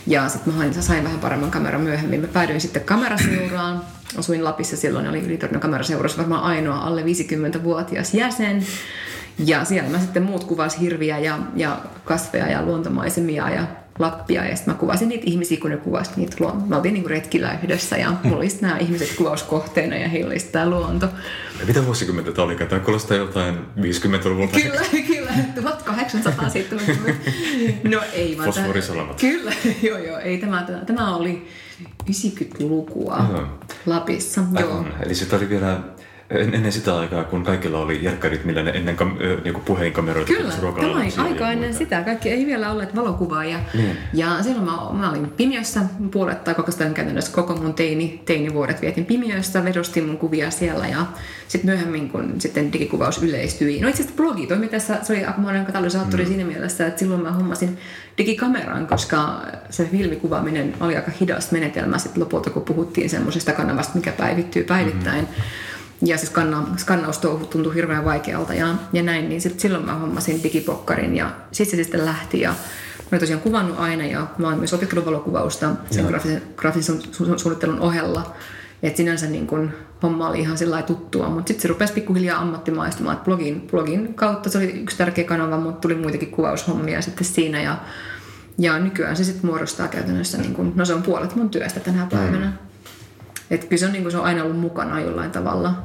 [0.07, 2.21] Ja sitten mä sain vähän paremman kameran myöhemmin.
[2.21, 3.81] Mä päädyin sitten kameraseuraan.
[4.17, 8.65] Asuin Lapissa silloin, oli Ylitornion kameraseurassa varmaan ainoa alle 50-vuotias jäsen.
[9.45, 13.67] Ja siellä mä sitten muut kuvas hirviä ja, ja kasveja ja luontomaisemia ja
[13.99, 14.45] Lappia.
[14.45, 16.63] Ja sitten mä kuvasin niitä ihmisiä, kun ne kuvasivat niitä luon...
[16.67, 20.69] Me oltiin niinku retkillä yhdessä ja mulla oli nämä ihmiset kuvauskohteena ja heillä oli tämä
[20.69, 21.05] luonto.
[21.59, 22.55] Ja mitä vuosikymmentä tämä oli?
[22.55, 24.59] Tämä kuulostaa jotain 50-luvulta.
[24.59, 24.81] Kyllä,
[25.15, 25.31] kyllä.
[25.55, 26.93] 1870.
[27.83, 28.45] No ei vaan.
[28.45, 29.19] Fosforisalamat.
[29.19, 29.53] Kyllä,
[29.87, 30.19] joo joo.
[30.19, 31.47] Ei tämä, tämä, tämä oli
[32.11, 33.47] 90-lukua Joo.
[33.85, 34.41] Lapissa.
[34.59, 34.85] Joo.
[35.05, 35.79] Eli sitä oli vielä
[36.29, 40.91] ennen sitä aikaa, kun kaikilla oli järkkärit, millä ne ennen kam- niinku puhelinkameroita Kyllä, tämä
[40.91, 42.01] oli aika ennen sitä.
[42.01, 43.59] Kaikki ei vielä olleet valokuvaajia.
[43.73, 43.97] Niin.
[44.13, 48.81] Ja silloin mä, mä olin pimiössä puolet tai koko sitä käytännössä koko mun teini, teinivuodet
[48.81, 51.05] vietin pimiössä, vedostin mun kuvia siellä ja
[51.47, 53.81] sitten myöhemmin kun sitten digikuvaus yleistyi.
[53.81, 56.27] No itse asiassa blogi toimi tässä, se oli aikamoinen katalysaattori mm.
[56.27, 57.77] siinä mielessä, että silloin mä hommasin
[58.17, 64.11] digikameran, koska se filmikuvaaminen oli aika hidas menetelmä sitten lopulta, kun puhuttiin semmoisesta kanavasta, mikä
[64.11, 65.21] päivittyy päivittäin.
[65.21, 65.43] Mm.
[66.05, 70.43] Ja siis skanna, skannaustouhu tuntui hirveän vaikealta ja, ja näin, niin sit silloin mä hommasin
[70.43, 72.53] digipokkarin ja sitten se sitten lähti ja
[73.11, 77.37] olen tosiaan kuvannut aina ja mä oon myös opiskellut valokuvausta sen graafisen, graafisen su- su-
[77.37, 78.35] suunnittelun ohella.
[78.83, 79.71] Et sinänsä niin kun,
[80.03, 83.17] homma oli ihan sillä tuttua, mutta sitten se rupesi pikkuhiljaa ammattimaistumaan.
[83.17, 87.61] Et blogin, blogin kautta se oli yksi tärkeä kanava, mutta tuli muitakin kuvaushommia sitten siinä.
[87.61, 87.77] Ja,
[88.57, 92.07] ja nykyään se sitten muodostaa käytännössä, niin kun, no se on puolet mun työstä tänä
[92.11, 92.45] päivänä.
[92.45, 92.68] Mm.
[93.51, 95.83] Et kyllä se on, niin kun, se on aina ollut mukana jollain tavalla.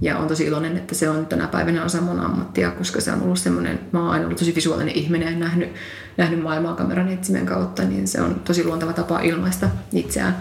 [0.00, 3.22] Ja on tosi iloinen, että se on tänä päivänä osa mun ammattia, koska se on
[3.22, 5.68] ollut semmoinen, mä oon aina ollut tosi visuaalinen ihminen ja nähnyt,
[6.16, 10.36] nähnyt maailmaa kameran etsimen kautta, niin se on tosi luontava tapa ilmaista itseään.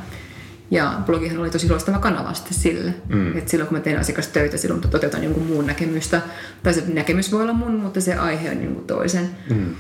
[0.72, 2.94] Ja blogihan oli tosi loistava kanava sitten sille.
[3.10, 3.38] Mm.
[3.38, 6.22] Että silloin kun mä teen asiakastöitä, silloin toteutan jonkun muun näkemystä.
[6.64, 9.30] Tai se näkemys voi olla mun, mutta se aihe on jonkun toisen.
[9.50, 9.76] Mm.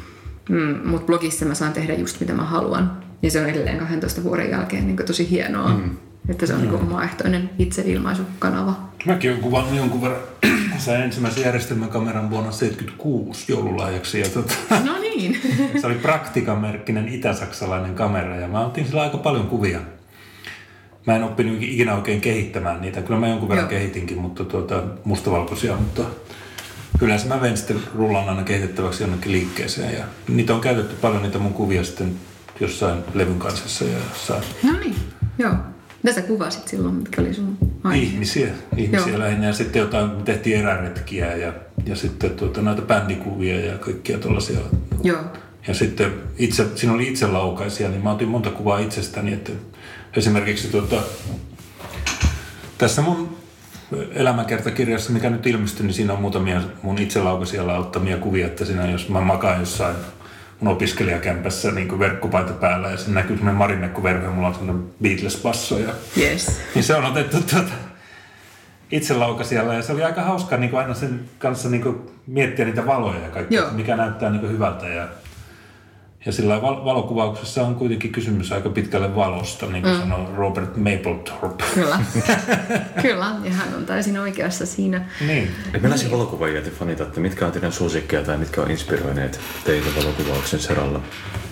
[0.49, 3.03] Mm, mutta blogissa mä saan tehdä just mitä mä haluan.
[3.21, 5.69] Ja se on edelleen 12 vuoden jälkeen niin tosi hienoa.
[5.69, 5.97] Mm.
[6.29, 6.67] Että se on mm.
[6.67, 8.75] niin omaehtoinen itseilmaisukanava.
[9.05, 10.21] Mäkin olen kuvannut jonkun verran.
[10.77, 14.19] Sain ensimmäisen järjestelmäkameran vuonna 1976 joululahjaksi.
[14.19, 14.53] Ja tota,
[14.85, 15.41] no niin.
[15.81, 19.79] se oli praktikamerkkinen itä-saksalainen kamera ja mä otin sillä aika paljon kuvia.
[21.07, 23.01] Mä en oppinut ikinä oikein kehittämään niitä.
[23.01, 23.69] Kyllä mä jonkun verran Joo.
[23.69, 26.03] kehitinkin, mutta tuota, mustavalkoisia, mutta
[27.01, 29.93] yleensä mä vein sitten rullan aina kehitettäväksi jonnekin liikkeeseen.
[29.93, 32.15] Ja niitä on käytetty paljon niitä mun kuvia sitten
[32.59, 34.43] jossain levyn kansassa ja jossain.
[34.63, 34.95] No niin,
[35.37, 35.53] joo.
[36.03, 38.03] Mitä sä kuvasit silloin, mitkä oli sun aihe?
[38.03, 38.47] Ihmisiä,
[38.77, 39.19] ihmisiä Joo.
[39.19, 41.53] lähinnä ja sitten jotain, tehtiin eräretkiä ja,
[41.85, 44.59] ja sitten tuota, näitä bändikuvia ja kaikkia tuollaisia.
[45.03, 45.21] Joo.
[45.67, 49.51] Ja sitten itse, siinä oli itse laukaisia, niin mä otin monta kuvaa itsestäni, että
[50.17, 51.01] esimerkiksi tuota,
[52.77, 53.37] tässä mun
[54.11, 59.09] elämänkertakirjassa, mikä nyt ilmestyi, niin siinä on muutamia mun itselaukaisia ottamia kuvia, että siinä jos
[59.09, 59.95] mä makaan jossain
[60.61, 65.79] mun opiskelijakämpässä niin verkkopaita päällä ja se näkyy semmoinen marinekkoverho ja mulla on semmoinen Beatles-basso.
[65.79, 66.59] Ja, yes.
[66.75, 67.71] niin se on otettu tuota,
[68.91, 73.19] itse laukasialla ja se oli aika hauska niin aina sen kanssa niin miettiä niitä valoja
[73.19, 74.87] ja kaikkea, mikä näyttää niin hyvältä.
[74.87, 75.07] Ja,
[76.25, 79.99] ja sillä val- valokuvauksessa on kuitenkin kysymys aika pitkälle valosta, niin kuin mm.
[79.99, 81.63] sanoo Robert Mapplethorpe.
[81.73, 81.99] Kyllä,
[83.01, 85.05] kyllä, ja hän on täysin oikeassa siinä.
[85.27, 85.51] Niin.
[85.81, 86.17] Millaisia niin.
[86.17, 87.19] valokuvaajia te fanitatte?
[87.19, 91.01] Mitkä on teidän suosikkeja tai mitkä on inspiroineet teitä valokuvauksen saralla?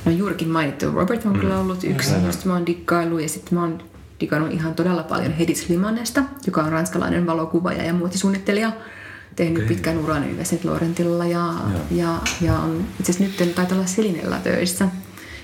[0.05, 1.39] No juurikin mainittu Robert on mm.
[1.39, 2.25] kyllä ollut yksi, mm.
[2.25, 3.83] josta mä oon dikkailu, ja sitten mä oon
[4.19, 8.71] digannut ihan todella paljon Hedi Slimanesta, joka on ranskalainen valokuvaaja ja muotisuunnittelija
[9.39, 9.67] tehnyt okay.
[9.67, 11.53] pitkän uran yhdessä Laurentilla ja,
[11.91, 14.87] ja, ja on itse asiassa nyt taitaa olla Selinellä töissä.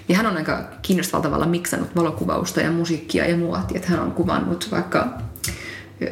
[0.10, 3.78] Ja hän on aika kiinnostavalla tavalla miksannut valokuvausta ja musiikkia ja muotia.
[3.78, 5.08] Että hän on kuvannut vaikka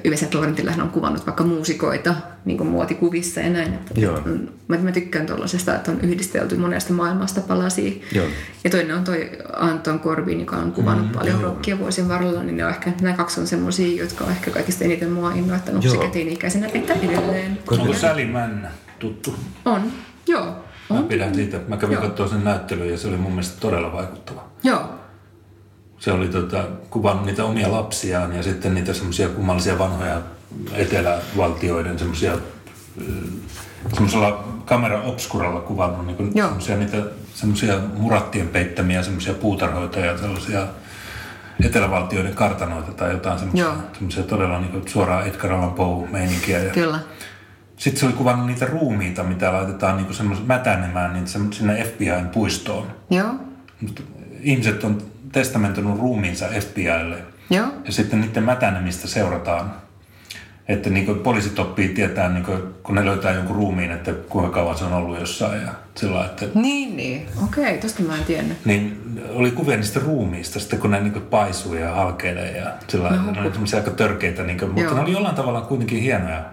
[0.04, 2.16] Yhdessä Laurentilla hän on kuvannut vaikka muusikoita
[2.46, 3.74] niin kuin muotikuvissa ja näin.
[3.74, 4.22] Että Joo.
[4.68, 7.92] Mä, mä tykkään tuollaisesta, että on yhdistelty monesta maailmasta palasia.
[8.12, 8.26] Joo.
[8.64, 12.58] Ja toinen on toi Anton Corbin, joka on kuvannut mm, paljon rockia vuosien varrella, niin
[12.58, 16.08] ne on ehkä, nämä kaksi on semmoisia, jotka on ehkä kaikista eniten mua innoittanut sekä
[16.08, 17.60] teini-ikäisenä että edelleen.
[17.72, 19.36] Onko Sally Männä tuttu?
[19.66, 19.82] On,
[20.28, 20.66] joo.
[20.90, 20.98] On.
[20.98, 21.60] Mä pidän siitä.
[21.68, 24.44] Mä kävin katsoa sen näyttelyn ja se oli mun mielestä todella vaikuttava.
[24.64, 25.03] Joo,
[26.04, 30.22] se oli tota, kuvannut niitä omia lapsiaan ja sitten niitä semmoisia kummallisia vanhoja
[30.74, 32.38] etelävaltioiden semmoisia
[33.94, 36.98] semmoisella kamera obskuralla kuvannut niin semmoisia niitä
[37.34, 40.68] semmoisia murattien peittämiä semmoisia puutarhoita ja sellaisia
[41.66, 46.60] etelävaltioiden kartanoita tai jotain semmoisia, semmoisia todella niin kuin suoraan Edgar Allan Poe-meininkiä.
[46.60, 47.00] Ja Kyllä.
[47.78, 52.88] Sitten se oli kuvannut niitä ruumiita, mitä laitetaan niin semmoisen mätänemään niin sinne FBIn puistoon.
[53.10, 53.36] Joo.
[54.42, 57.18] Ihmiset on testamentunut ruumiinsa FBIlle.
[57.50, 57.68] Joo.
[57.86, 59.74] Ja sitten niiden mätänemistä seurataan.
[60.68, 64.52] Että niin kuin poliisit oppii tietää, niin kuin, kun ne löytää jonkun ruumiin, että kuinka
[64.52, 65.62] kauan se on ollut jossain.
[65.62, 67.28] Ja sillä, että, niin, niin.
[67.44, 68.58] Okei, tosta mä en tiennyt.
[68.66, 72.58] Niin oli kuvia niistä ruumiista, sitten kun ne niin kuin paisuu ja halkeilee.
[72.58, 76.02] Ja sillä, no, ne oli aika törkeitä, niin kuin, mutta ne oli jollain tavalla kuitenkin
[76.02, 76.44] hienoja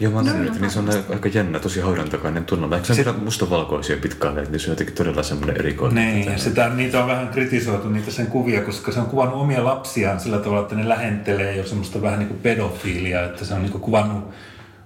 [0.00, 2.74] Joo, mä oon no, että niin se on aika jännä, tosi haudantakainen tunnelma.
[2.74, 3.24] Eikö se Sit...
[3.24, 6.14] mustavalkoisia pitkään, että niin se on jotenkin todella semmoinen erikoinen.
[6.14, 10.20] Niin, sitä, niitä on vähän kritisoitu, niitä sen kuvia, koska se on kuvannut omia lapsiaan
[10.20, 13.72] sillä tavalla, että ne lähentelee jo semmoista vähän niin kuin pedofiilia, että se on niin
[13.72, 14.24] kuin kuvannut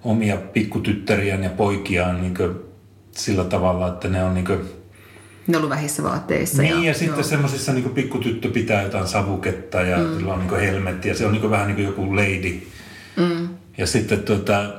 [0.05, 2.57] omia pikkutyttäriään ja poikiaan niin kuin
[3.13, 4.61] sillä tavalla, että ne on niin kuin
[5.47, 6.63] ne on ollut vähissä vaatteissa.
[6.63, 10.17] Niin, ja, ja sitten semmoisissa niin pikkutyttö pitää jotain savuketta ja mm.
[10.17, 12.63] sillä on niin helmetti ja se on niin vähän niin kuin joku lady.
[13.17, 13.49] Mm.
[13.79, 14.73] Ja sitten tuota,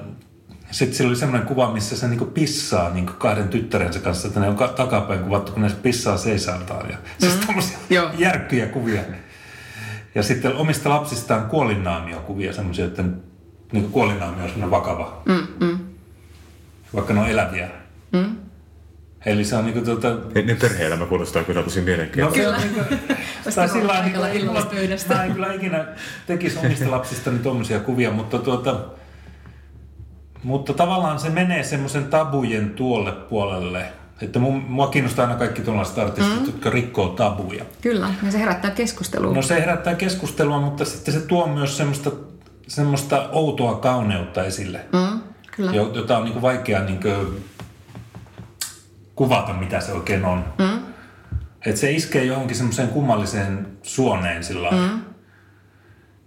[0.71, 4.49] sitten sillä oli semmoinen kuva, missä se niinku pissaa niinku kahden tyttärensä kanssa, että ne
[4.49, 6.89] on takapäin kuvattu, kun ne pissaa seisaltaan.
[6.89, 7.45] Ja, siis mm.
[7.45, 9.01] tommosia järkkyjä kuvia.
[10.15, 13.03] Ja sitten omista lapsistaan kuolinnaamio-kuvia, semmoisia, että
[13.71, 15.21] niinku kuolinnaamio on semmoinen vakava.
[15.25, 15.79] Mm, mm.
[16.95, 17.69] Vaikka ne on eläviä.
[18.11, 18.35] Mm.
[19.25, 20.17] Eli se on niinku tuota...
[20.45, 22.51] Ne, perhe-elämä kuulostaa kyllä tosi mielenkiintoista.
[22.51, 22.57] No, kyllä.
[22.57, 23.13] Niinku,
[23.55, 24.51] tai sillä lailla, niin
[25.09, 25.85] mä en kyllä ikinä
[26.27, 28.85] tekisi omista lapsistani tuommoisia kuvia, mutta tuota,
[30.45, 33.85] mutta tavallaan se menee semmoisen tabujen tuolle puolelle,
[34.21, 36.45] Että mun, mua kiinnostaa aina kaikki tuollaiset artistit, mm.
[36.45, 37.65] jotka rikkoo tabuja.
[37.81, 39.33] Kyllä, ja se herättää keskustelua.
[39.33, 42.11] No se herättää keskustelua, mutta sitten se tuo myös semmoista,
[42.67, 45.21] semmoista outoa kauneutta esille, mm,
[45.55, 45.71] kyllä.
[45.71, 46.99] jo- jota on niin vaikea niin
[49.15, 50.45] kuvata, mitä se oikein on.
[50.59, 50.79] Mm,
[51.65, 55.01] Että se iskee johonkin semmoiseen kummalliseen suoneen sillä mm.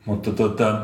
[0.05, 0.81] Mutta tota,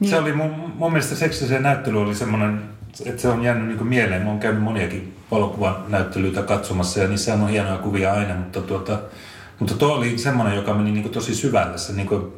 [0.00, 0.10] Niin.
[0.10, 2.62] se oli mun, mun mielestä seksisen näyttely oli semmoinen,
[3.06, 4.22] että se on jäänyt niin mieleen.
[4.22, 8.98] Mä oon käynyt moniakin valokuvan näyttelyitä katsomassa ja niissä on hienoja kuvia aina, mutta, tuota,
[9.58, 11.78] mutta tuo oli semmoinen, joka meni niin tosi syvälle.
[11.78, 12.32] Se, niin kuin,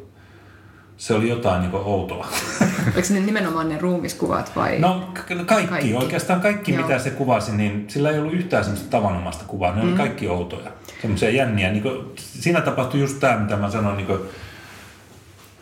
[0.97, 2.27] se oli jotain niin outoa.
[2.95, 4.79] Oliko ne nimenomaan ne ruumiskuvat vai?
[4.79, 5.11] No
[5.45, 5.67] Kaikki.
[5.67, 5.93] kaikki.
[5.93, 6.81] oikeastaan kaikki Joo.
[6.81, 9.75] mitä se kuvasi, niin sillä ei ollut yhtään semmoista tavanomaista kuvaa.
[9.75, 9.87] Ne mm.
[9.87, 11.71] oli kaikki outoja, semmoisia jänniä.
[11.71, 14.19] Niin kuin, siinä tapahtui just tämä, mitä mä sanoin niin kuin,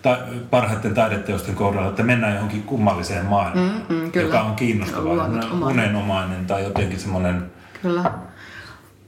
[0.01, 0.17] ta-
[0.49, 4.25] parhaiten taideteosten kohdalla, että mennään johonkin kummalliseen maailmaan, Mm, mm, kyllä.
[4.27, 5.71] joka on kiinnostava, Luonut semmoinen oman.
[5.73, 7.51] unenomainen tai jotenkin semmoinen...
[7.81, 8.11] Kyllä.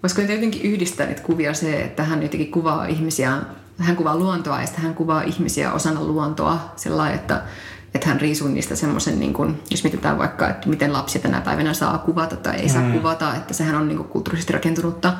[0.03, 3.37] Voisiko niitä jotenkin yhdistää niitä kuvia se, että hän jotenkin kuvaa ihmisiä,
[3.79, 7.41] hän kuvaa luontoa ja sitten hän kuvaa ihmisiä osana luontoa sillä lailla, että,
[7.95, 11.73] että hän riisuu niistä semmoisen, niin kuin, jos mietitään vaikka, että miten lapsi tänä päivänä
[11.73, 15.13] saa kuvata tai ei saa kuvata, että sehän on niin kuin kulttuurisesti rakentunutta,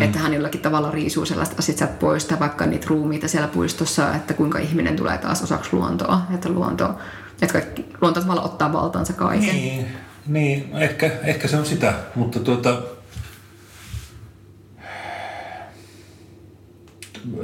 [0.00, 4.14] että hän jollakin tavalla riisuu sellaista asiat sieltä pois tai vaikka niitä ruumiita siellä puistossa,
[4.14, 6.94] että kuinka ihminen tulee taas osaksi luontoa, että luonto,
[7.42, 9.54] että kaikki, luonto tavallaan ottaa valtaansa kaiken.
[9.54, 9.86] Niin,
[10.26, 12.82] niin ehkä, ehkä se on sitä, mutta tuota...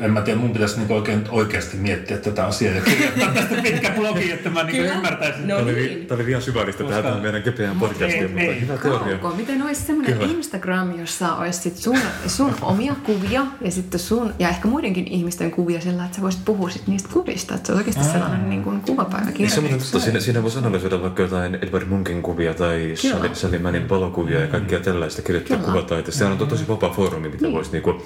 [0.00, 3.90] En mä tiedä, mun pitäisi niinku oikein, oikeasti miettiä tätä asiaa ja kirjoittaa tästä pitkä
[3.90, 5.48] blogi, että mä niinku ymmärtäisin.
[5.48, 6.06] No Tämä oli, niin.
[6.06, 8.60] tämä oli vielä syvällistä tähän Koska- tähän meidän kepeään podcastiin, Ei, mutta ei.
[8.60, 9.18] hyvä teoria.
[9.18, 10.32] Kauko, miten olisi semmoinen Kyllä.
[10.32, 15.50] Instagram, jossa olisi sit sun, sun omia kuvia ja sitten sun ja ehkä muidenkin ihmisten
[15.50, 17.54] kuvia sillä, että sä voisit puhua sit niistä kuvista.
[17.54, 19.38] Että se on oikeasti sellainen niin kuin kuvapäiväkirja.
[19.38, 22.92] Niin se on muuten totta, siinä, siinä voisi analysoida vaikka jotain Edward Munkin kuvia tai.
[22.94, 26.18] Sally, Sally Mannin valokuvia ja kaikkia tällaista kirjoittaa kuvataiteesta.
[26.18, 27.54] Sehän on tosi vapaa foorumi, mitä Niin.
[27.54, 28.02] voisi niinku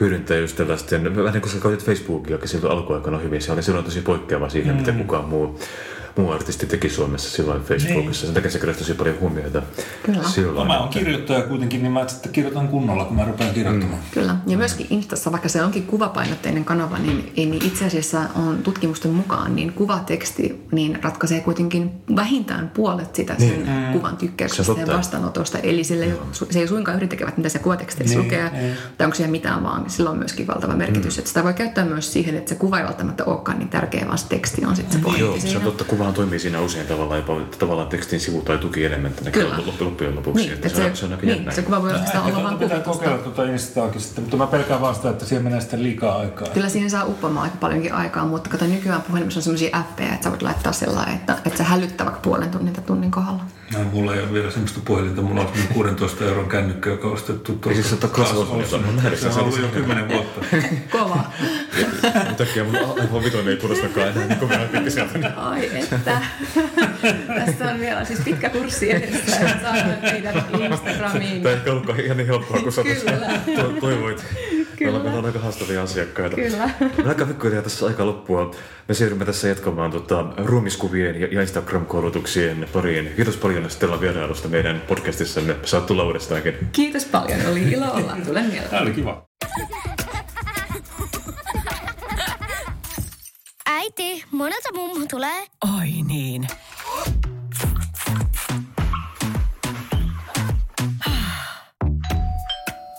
[0.00, 3.84] hyödyntää just tällaisten, vähän niin kuin sä käytit Facebookiakin silloin alkuaikana hyvin, se oli silloin
[3.84, 5.58] tosi poikkeava siihen, mitä kukaan muu,
[6.16, 8.26] muu artisti teki Suomessa silloin Facebookissa.
[8.26, 9.62] Sen takia se keräsi tosi paljon huomiota
[10.02, 10.22] Kyllä.
[10.22, 10.66] No, silloin.
[10.66, 13.98] mä oon kirjoittaja kuitenkin, niin mä sitten kirjoitan kunnolla, kun mä rupean kirjoittamaan.
[14.14, 14.36] Kyllä.
[14.46, 19.10] Ja myöskin Instassa, vaikka se onkin kuvapainotteinen kanava, niin, ei- niin itse asiassa on tutkimusten
[19.10, 23.92] mukaan, niin kuvateksti niin ratkaisee kuitenkin vähintään puolet sitä sen Niin.
[23.92, 25.58] kuvan Se on tykkäyksestä ja vastaanotosta.
[25.58, 26.12] Eli sille ei,
[26.50, 28.74] se ei suinkaan yhdentekevät, mitä se kuvatekstissä Niin, lukee, niin.
[28.98, 31.18] tai onko siellä mitään, vaan sillä on myöskin valtava merkitys.
[31.18, 34.18] Että sitä voi käyttää myös siihen, että se kuva ei välttämättä olekaan niin tärkeä, vaan
[34.18, 35.84] se teksti on sitten se pointti Joo, se on totta.
[36.06, 39.58] Kuvahan toimii siinä usein tavallaan jopa tavallaan tekstin sivu- tai tukielementtinä Kyllä.
[39.80, 40.42] loppujen lopuksi.
[40.42, 41.52] Niin, että se, on, se on aika niin, jännä.
[41.52, 44.80] se kuva voi oikeastaan Ehkä olla vain pitää kokeilla tuota Instaakin sitten, mutta mä pelkään
[44.80, 46.48] vaan sitä, että siihen menee sitten liikaa aikaa.
[46.48, 50.24] Kyllä siihen saa uppoamaan aika paljonkin aikaa, mutta kato nykyään puhelimessa on sellaisia appeja, että
[50.24, 53.42] sä voit laittaa sellainen, että, että sä hälyttää vaikka puolen tunnin tai tunnin kohdalla.
[53.72, 55.22] No, mulla ei ole vielä semmoista puhelinta.
[55.22, 57.70] Mulla on semmoinen 16 euron kännykkä, joka on ostettu tuolta.
[57.70, 58.00] Ei siis
[59.20, 59.72] Se on oli ollut jo se.
[59.72, 60.40] 10 vuotta.
[60.98, 61.24] Kova.
[62.30, 65.32] Yhtäkkiä mun iPhone 5 ei tunnustakaan enää niin kovin pitkä sieltä.
[65.36, 66.20] Ai että.
[67.26, 71.42] Tässä on vielä siis pitkä kurssi edessä, että saadaan teidät Instagramiin.
[71.42, 73.04] Tämä ei ehkä ollutkaan ihan niin helppoa kuin sä tuossa
[73.46, 73.80] Kyllä.
[73.80, 74.24] toivoit.
[74.80, 76.36] Meillä on, meillä on aika haastavia asiakkaita.
[76.36, 76.70] Kyllä.
[76.80, 78.50] Me aika pikkuhiljaa tässä aika loppua.
[78.88, 83.12] Me siirrymme tässä jatkamaan tota, ruumiskuvien ja ja Instagram-koulutuksien pariin.
[83.16, 85.56] Kiitos paljon Stella vierailusta meidän podcastissamme.
[85.64, 86.68] Saat tulla uudestaankin.
[86.72, 88.16] Kiitos paljon, oli ilo olla.
[88.26, 88.70] Tulen mielelläni.
[88.70, 89.26] Tämä oli kiva.
[93.66, 95.46] Äiti, monelta mummu tulee?
[95.78, 96.46] Oi niin.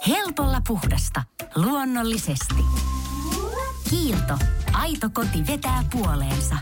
[0.08, 1.24] Helpolla puhdasta.
[1.56, 2.56] Luonnollisesti.
[3.90, 4.38] Kiilto.
[4.74, 6.56] Aito koti vetää puoleensa.